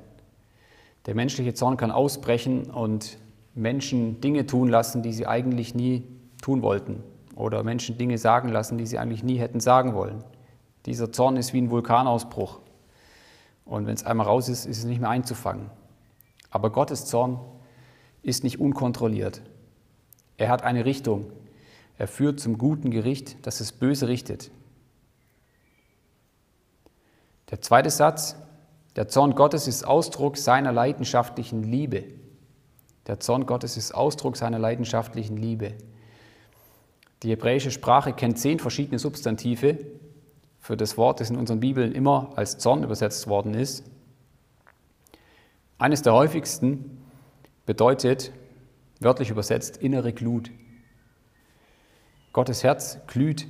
Der 1.06 1.14
menschliche 1.14 1.54
Zorn 1.54 1.78
kann 1.78 1.90
ausbrechen 1.90 2.70
und 2.70 3.16
Menschen 3.54 4.20
Dinge 4.20 4.44
tun 4.44 4.68
lassen, 4.68 5.02
die 5.02 5.14
sie 5.14 5.26
eigentlich 5.26 5.74
nie 5.74 6.06
tun 6.42 6.60
wollten. 6.60 7.02
Oder 7.34 7.62
Menschen 7.62 7.96
Dinge 7.96 8.18
sagen 8.18 8.50
lassen, 8.50 8.76
die 8.76 8.84
sie 8.84 8.98
eigentlich 8.98 9.24
nie 9.24 9.38
hätten 9.38 9.58
sagen 9.58 9.94
wollen. 9.94 10.22
Dieser 10.84 11.12
Zorn 11.12 11.38
ist 11.38 11.54
wie 11.54 11.62
ein 11.62 11.70
Vulkanausbruch. 11.70 12.60
Und 13.64 13.86
wenn 13.86 13.94
es 13.94 14.04
einmal 14.04 14.26
raus 14.26 14.50
ist, 14.50 14.66
ist 14.66 14.78
es 14.78 14.84
nicht 14.84 15.00
mehr 15.00 15.08
einzufangen. 15.08 15.70
Aber 16.50 16.70
Gottes 16.70 17.06
Zorn 17.06 17.40
ist 18.22 18.44
nicht 18.44 18.60
unkontrolliert. 18.60 19.40
Er 20.36 20.50
hat 20.50 20.62
eine 20.62 20.84
Richtung. 20.84 21.32
Er 21.96 22.06
führt 22.06 22.38
zum 22.38 22.58
guten 22.58 22.90
Gericht, 22.90 23.46
das 23.46 23.58
das 23.58 23.72
Böse 23.72 24.08
richtet. 24.08 24.50
Der 27.54 27.60
zweite 27.60 27.88
Satz, 27.88 28.34
der 28.96 29.06
Zorn 29.06 29.36
Gottes 29.36 29.68
ist 29.68 29.86
Ausdruck 29.86 30.36
seiner 30.36 30.72
leidenschaftlichen 30.72 31.62
Liebe. 31.62 32.02
Der 33.06 33.20
Zorn 33.20 33.46
Gottes 33.46 33.76
ist 33.76 33.94
Ausdruck 33.94 34.36
seiner 34.36 34.58
leidenschaftlichen 34.58 35.36
Liebe. 35.36 35.74
Die 37.22 37.30
hebräische 37.30 37.70
Sprache 37.70 38.12
kennt 38.12 38.40
zehn 38.40 38.58
verschiedene 38.58 38.98
Substantive, 38.98 39.78
für 40.58 40.76
das 40.76 40.98
Wort, 40.98 41.20
das 41.20 41.30
in 41.30 41.36
unseren 41.36 41.60
Bibeln 41.60 41.92
immer 41.92 42.32
als 42.34 42.58
Zorn 42.58 42.82
übersetzt 42.82 43.28
worden 43.28 43.54
ist. 43.54 43.84
Eines 45.78 46.02
der 46.02 46.12
häufigsten 46.12 47.06
bedeutet, 47.66 48.32
wörtlich 48.98 49.30
übersetzt, 49.30 49.76
innere 49.76 50.12
Glut. 50.12 50.50
Gottes 52.32 52.64
Herz 52.64 52.98
glüht. 53.06 53.46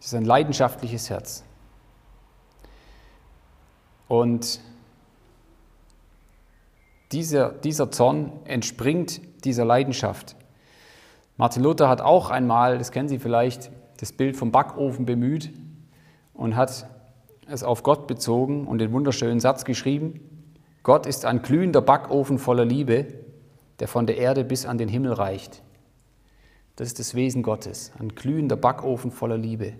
Es 0.00 0.06
ist 0.06 0.14
ein 0.14 0.24
leidenschaftliches 0.24 1.08
Herz. 1.08 1.44
Und 4.12 4.60
dieser, 7.12 7.48
dieser 7.48 7.90
Zorn 7.90 8.30
entspringt 8.44 9.22
dieser 9.46 9.64
Leidenschaft. 9.64 10.36
Martin 11.38 11.62
Luther 11.62 11.88
hat 11.88 12.02
auch 12.02 12.28
einmal, 12.28 12.76
das 12.76 12.92
kennen 12.92 13.08
Sie 13.08 13.18
vielleicht, 13.18 13.70
das 14.00 14.12
Bild 14.12 14.36
vom 14.36 14.52
Backofen 14.52 15.06
bemüht 15.06 15.50
und 16.34 16.56
hat 16.56 16.86
es 17.46 17.62
auf 17.64 17.82
Gott 17.82 18.06
bezogen 18.06 18.66
und 18.66 18.80
den 18.80 18.92
wunderschönen 18.92 19.40
Satz 19.40 19.64
geschrieben, 19.64 20.20
Gott 20.82 21.06
ist 21.06 21.24
ein 21.24 21.40
glühender 21.40 21.80
Backofen 21.80 22.38
voller 22.38 22.66
Liebe, 22.66 23.06
der 23.80 23.88
von 23.88 24.06
der 24.06 24.18
Erde 24.18 24.44
bis 24.44 24.66
an 24.66 24.76
den 24.76 24.90
Himmel 24.90 25.14
reicht. 25.14 25.62
Das 26.76 26.86
ist 26.88 26.98
das 26.98 27.14
Wesen 27.14 27.42
Gottes, 27.42 27.92
ein 27.98 28.10
glühender 28.10 28.56
Backofen 28.56 29.10
voller 29.10 29.38
Liebe. 29.38 29.72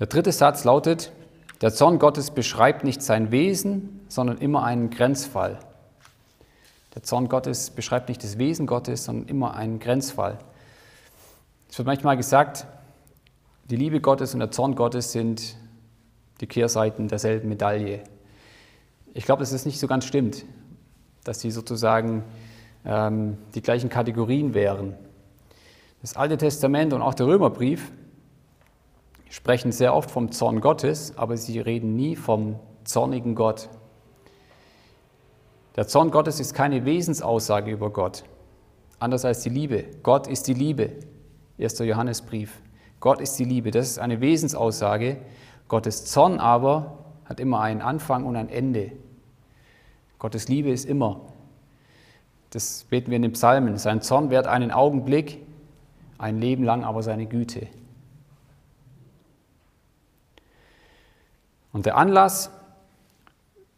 Der 0.00 0.06
dritte 0.06 0.32
Satz 0.32 0.64
lautet, 0.64 1.12
der 1.60 1.74
Zorn 1.74 1.98
Gottes 1.98 2.30
beschreibt 2.30 2.84
nicht 2.84 3.02
sein 3.02 3.30
Wesen, 3.32 4.00
sondern 4.08 4.38
immer 4.38 4.64
einen 4.64 4.88
Grenzfall. 4.88 5.58
Der 6.94 7.02
Zorn 7.02 7.28
Gottes 7.28 7.68
beschreibt 7.68 8.08
nicht 8.08 8.24
das 8.24 8.38
Wesen 8.38 8.66
Gottes, 8.66 9.04
sondern 9.04 9.28
immer 9.28 9.54
einen 9.54 9.78
Grenzfall. 9.78 10.38
Es 11.68 11.76
wird 11.76 11.84
manchmal 11.84 12.16
gesagt, 12.16 12.66
die 13.68 13.76
Liebe 13.76 14.00
Gottes 14.00 14.32
und 14.32 14.40
der 14.40 14.50
Zorn 14.50 14.74
Gottes 14.74 15.12
sind 15.12 15.56
die 16.40 16.46
Kehrseiten 16.46 17.08
derselben 17.08 17.50
Medaille. 17.50 18.02
Ich 19.12 19.26
glaube, 19.26 19.40
dass 19.40 19.52
es 19.52 19.66
nicht 19.66 19.78
so 19.78 19.86
ganz 19.86 20.06
stimmt, 20.06 20.46
dass 21.24 21.40
sie 21.40 21.50
sozusagen 21.50 22.24
ähm, 22.86 23.36
die 23.54 23.60
gleichen 23.60 23.90
Kategorien 23.90 24.54
wären. 24.54 24.94
Das 26.00 26.16
Alte 26.16 26.38
Testament 26.38 26.94
und 26.94 27.02
auch 27.02 27.12
der 27.12 27.26
Römerbrief 27.26 27.92
sprechen 29.30 29.72
sehr 29.72 29.94
oft 29.94 30.10
vom 30.10 30.32
Zorn 30.32 30.60
Gottes, 30.60 31.16
aber 31.16 31.38
sie 31.38 31.60
reden 31.60 31.96
nie 31.96 32.16
vom 32.16 32.56
zornigen 32.84 33.34
Gott. 33.34 33.70
Der 35.76 35.86
Zorn 35.86 36.10
Gottes 36.10 36.40
ist 36.40 36.52
keine 36.52 36.84
Wesensaussage 36.84 37.70
über 37.70 37.90
Gott, 37.90 38.24
anders 38.98 39.24
als 39.24 39.42
die 39.42 39.48
Liebe. 39.48 39.84
Gott 40.02 40.26
ist 40.26 40.48
die 40.48 40.54
Liebe. 40.54 40.90
1. 41.58 41.78
Johannesbrief. 41.78 42.60
Gott 42.98 43.20
ist 43.20 43.38
die 43.38 43.44
Liebe, 43.44 43.70
das 43.70 43.92
ist 43.92 43.98
eine 43.98 44.20
Wesensaussage. 44.20 45.18
Gottes 45.68 46.06
Zorn 46.06 46.40
aber 46.40 46.98
hat 47.24 47.38
immer 47.38 47.60
einen 47.60 47.80
Anfang 47.80 48.24
und 48.24 48.34
ein 48.34 48.48
Ende. 48.48 48.92
Gottes 50.18 50.48
Liebe 50.48 50.70
ist 50.70 50.84
immer. 50.84 51.20
Das 52.50 52.84
beten 52.90 53.10
wir 53.10 53.16
in 53.16 53.22
den 53.22 53.32
Psalmen. 53.32 53.78
Sein 53.78 54.02
Zorn 54.02 54.30
währt 54.30 54.48
einen 54.48 54.72
Augenblick, 54.72 55.38
ein 56.18 56.40
Leben 56.40 56.64
lang 56.64 56.82
aber 56.82 57.04
seine 57.04 57.26
Güte. 57.26 57.68
Und 61.72 61.86
der 61.86 61.96
Anlass 61.96 62.50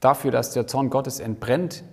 dafür, 0.01 0.30
dass 0.30 0.53
der 0.53 0.66
Zorn 0.66 0.90
Gottes 0.90 1.20
entbrennt, 1.20 1.84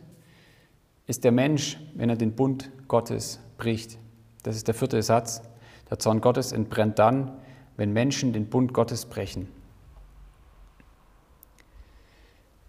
ist 1.07 1.23
der 1.23 1.31
Mensch, 1.31 1.79
wenn 1.95 2.09
er 2.09 2.15
den 2.15 2.35
Bund 2.35 2.71
Gottes 2.87 3.39
bricht. 3.57 3.97
Das 4.43 4.55
ist 4.55 4.67
der 4.67 4.75
vierte 4.75 5.01
Satz. 5.01 5.41
Der 5.89 5.99
Zorn 5.99 6.21
Gottes 6.21 6.51
entbrennt 6.51 6.99
dann, 6.99 7.31
wenn 7.77 7.93
Menschen 7.93 8.33
den 8.33 8.47
Bund 8.47 8.73
Gottes 8.73 9.05
brechen. 9.05 9.47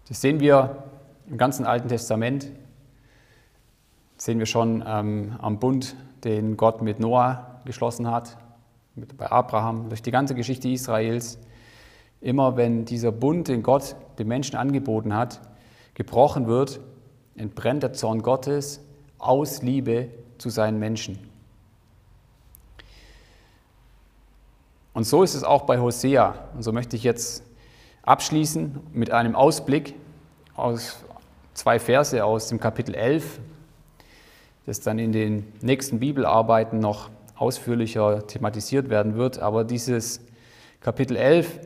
Das 0.07 0.21
sehen 0.21 0.39
wir 0.39 0.83
im 1.27 1.37
ganzen 1.37 1.65
Alten 1.65 1.87
Testament. 1.87 2.51
Das 4.15 4.25
sehen 4.25 4.39
wir 4.39 4.45
schon 4.45 4.83
ähm, 4.85 5.37
am 5.39 5.59
Bund, 5.59 5.95
den 6.23 6.57
Gott 6.57 6.81
mit 6.81 6.99
Noah 6.99 7.61
geschlossen 7.65 8.09
hat, 8.09 8.37
mit, 8.95 9.15
bei 9.17 9.31
Abraham, 9.31 9.89
durch 9.89 10.01
die 10.01 10.11
ganze 10.11 10.35
Geschichte 10.35 10.67
Israels. 10.67 11.39
Immer 12.21 12.55
wenn 12.55 12.85
dieser 12.85 13.11
Bund, 13.11 13.47
den 13.47 13.63
Gott 13.63 13.95
den 14.19 14.27
Menschen 14.27 14.55
angeboten 14.55 15.15
hat, 15.15 15.41
gebrochen 15.95 16.47
wird, 16.47 16.79
entbrennt 17.35 17.83
der 17.83 17.93
Zorn 17.93 18.21
Gottes 18.21 18.79
aus 19.17 19.61
Liebe 19.63 20.09
zu 20.37 20.49
seinen 20.49 20.79
Menschen. 20.79 21.19
Und 24.93 25.05
so 25.05 25.23
ist 25.23 25.35
es 25.35 25.43
auch 25.43 25.63
bei 25.63 25.79
Hosea. 25.79 26.35
Und 26.53 26.63
so 26.63 26.71
möchte 26.71 26.95
ich 26.95 27.03
jetzt 27.03 27.43
abschließen 28.03 28.79
mit 28.93 29.11
einem 29.11 29.35
Ausblick 29.35 29.95
aus 30.55 30.97
zwei 31.53 31.79
Verse 31.79 32.23
aus 32.23 32.47
dem 32.47 32.59
Kapitel 32.59 32.93
11, 32.93 33.39
das 34.65 34.81
dann 34.81 34.99
in 34.99 35.11
den 35.11 35.51
nächsten 35.61 35.99
Bibelarbeiten 35.99 36.79
noch 36.79 37.09
ausführlicher 37.35 38.27
thematisiert 38.27 38.89
werden 38.89 39.15
wird. 39.15 39.39
Aber 39.39 39.63
dieses 39.63 40.19
Kapitel 40.81 41.15
11 41.15 41.59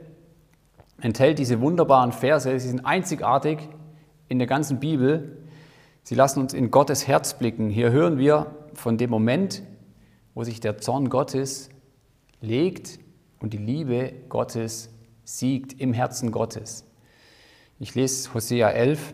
enthält 1.02 1.40
diese 1.40 1.62
wunderbaren 1.62 2.12
Verse. 2.12 2.60
Sie 2.60 2.68
sind 2.68 2.86
einzigartig 2.86 3.60
in 4.28 4.40
der 4.40 4.48
ganzen 4.48 4.80
Bibel. 4.80 5.44
Sie 6.04 6.16
lassen 6.16 6.40
uns 6.40 6.54
in 6.54 6.72
Gottes 6.72 7.08
Herz 7.08 7.38
blicken. 7.38 7.70
Hier 7.70 7.92
hören 7.92 8.18
wir 8.18 8.56
von 8.74 8.98
dem 8.98 9.10
Moment, 9.10 9.64
wo 10.34 10.44
sich 10.44 10.60
der 10.60 10.78
Zorn 10.78 11.10
Gottes 11.10 11.70
legt 12.42 13.00
und 13.40 13.54
die 13.54 13.58
Liebe 13.58 14.14
Gottes 14.30 14.90
siegt 15.24 15.80
im 15.80 15.94
Herzen 15.94 16.32
Gottes. 16.32 16.86
Ich 17.80 17.96
lese 17.96 18.34
Hosea 18.34 18.70
11, 18.70 19.14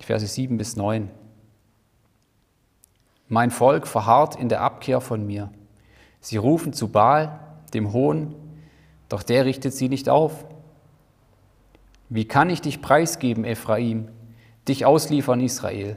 Verse 0.00 0.26
7 0.26 0.58
bis 0.58 0.76
9. 0.76 1.10
Mein 3.28 3.50
Volk 3.50 3.86
verharrt 3.86 4.36
in 4.36 4.48
der 4.48 4.60
Abkehr 4.60 5.00
von 5.00 5.26
mir. 5.26 5.50
Sie 6.20 6.36
rufen 6.36 6.72
zu 6.72 6.88
Baal, 6.88 7.40
dem 7.72 7.92
Hohn, 7.92 8.34
doch 9.08 9.22
der 9.22 9.44
richtet 9.44 9.72
sie 9.72 9.88
nicht 9.88 10.08
auf. 10.08 10.44
Wie 12.14 12.26
kann 12.26 12.50
ich 12.50 12.60
dich 12.60 12.82
preisgeben, 12.82 13.46
Ephraim, 13.46 14.08
dich 14.68 14.84
ausliefern, 14.84 15.40
Israel? 15.40 15.96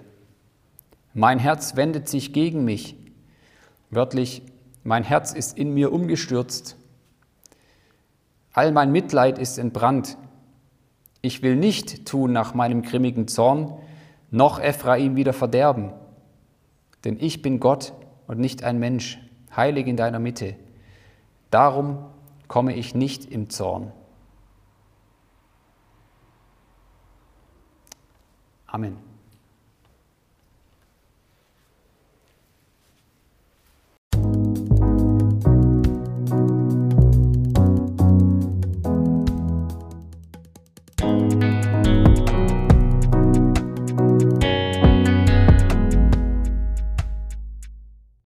Mein 1.14 1.40
Herz 1.40 1.76
wendet 1.76 2.08
sich 2.08 2.32
gegen 2.32 2.64
mich. 2.64 2.96
Wörtlich, 3.90 4.42
mein 4.86 5.04
Herz 5.04 5.34
ist 5.34 5.58
in 5.58 5.74
mir 5.74 5.92
umgestürzt. 5.92 6.78
All 8.54 8.72
mein 8.72 8.94
Mitleid 8.94 9.38
ist 9.38 9.58
entbrannt. 9.58 10.18
Ich 11.22 11.42
will 11.42 11.58
nicht 11.58 12.06
tun 12.06 12.32
nach 12.32 12.54
meinem 12.54 12.82
grimmigen 12.82 13.28
Zorn, 13.28 13.78
noch 14.32 14.58
Ephraim 14.62 15.18
wieder 15.18 15.34
verderben. 15.34 15.92
Denn 17.04 17.18
ich 17.20 17.42
bin 17.42 17.60
Gott 17.60 17.92
und 18.26 18.40
nicht 18.40 18.64
ein 18.64 18.80
Mensch, 18.80 19.20
heilig 19.54 19.86
in 19.86 19.98
deiner 19.98 20.20
Mitte. 20.20 20.56
Darum 21.52 22.06
komme 22.48 22.74
ich 22.74 22.96
nicht 22.96 23.26
im 23.26 23.50
Zorn. 23.50 23.92
Amen. 28.76 29.05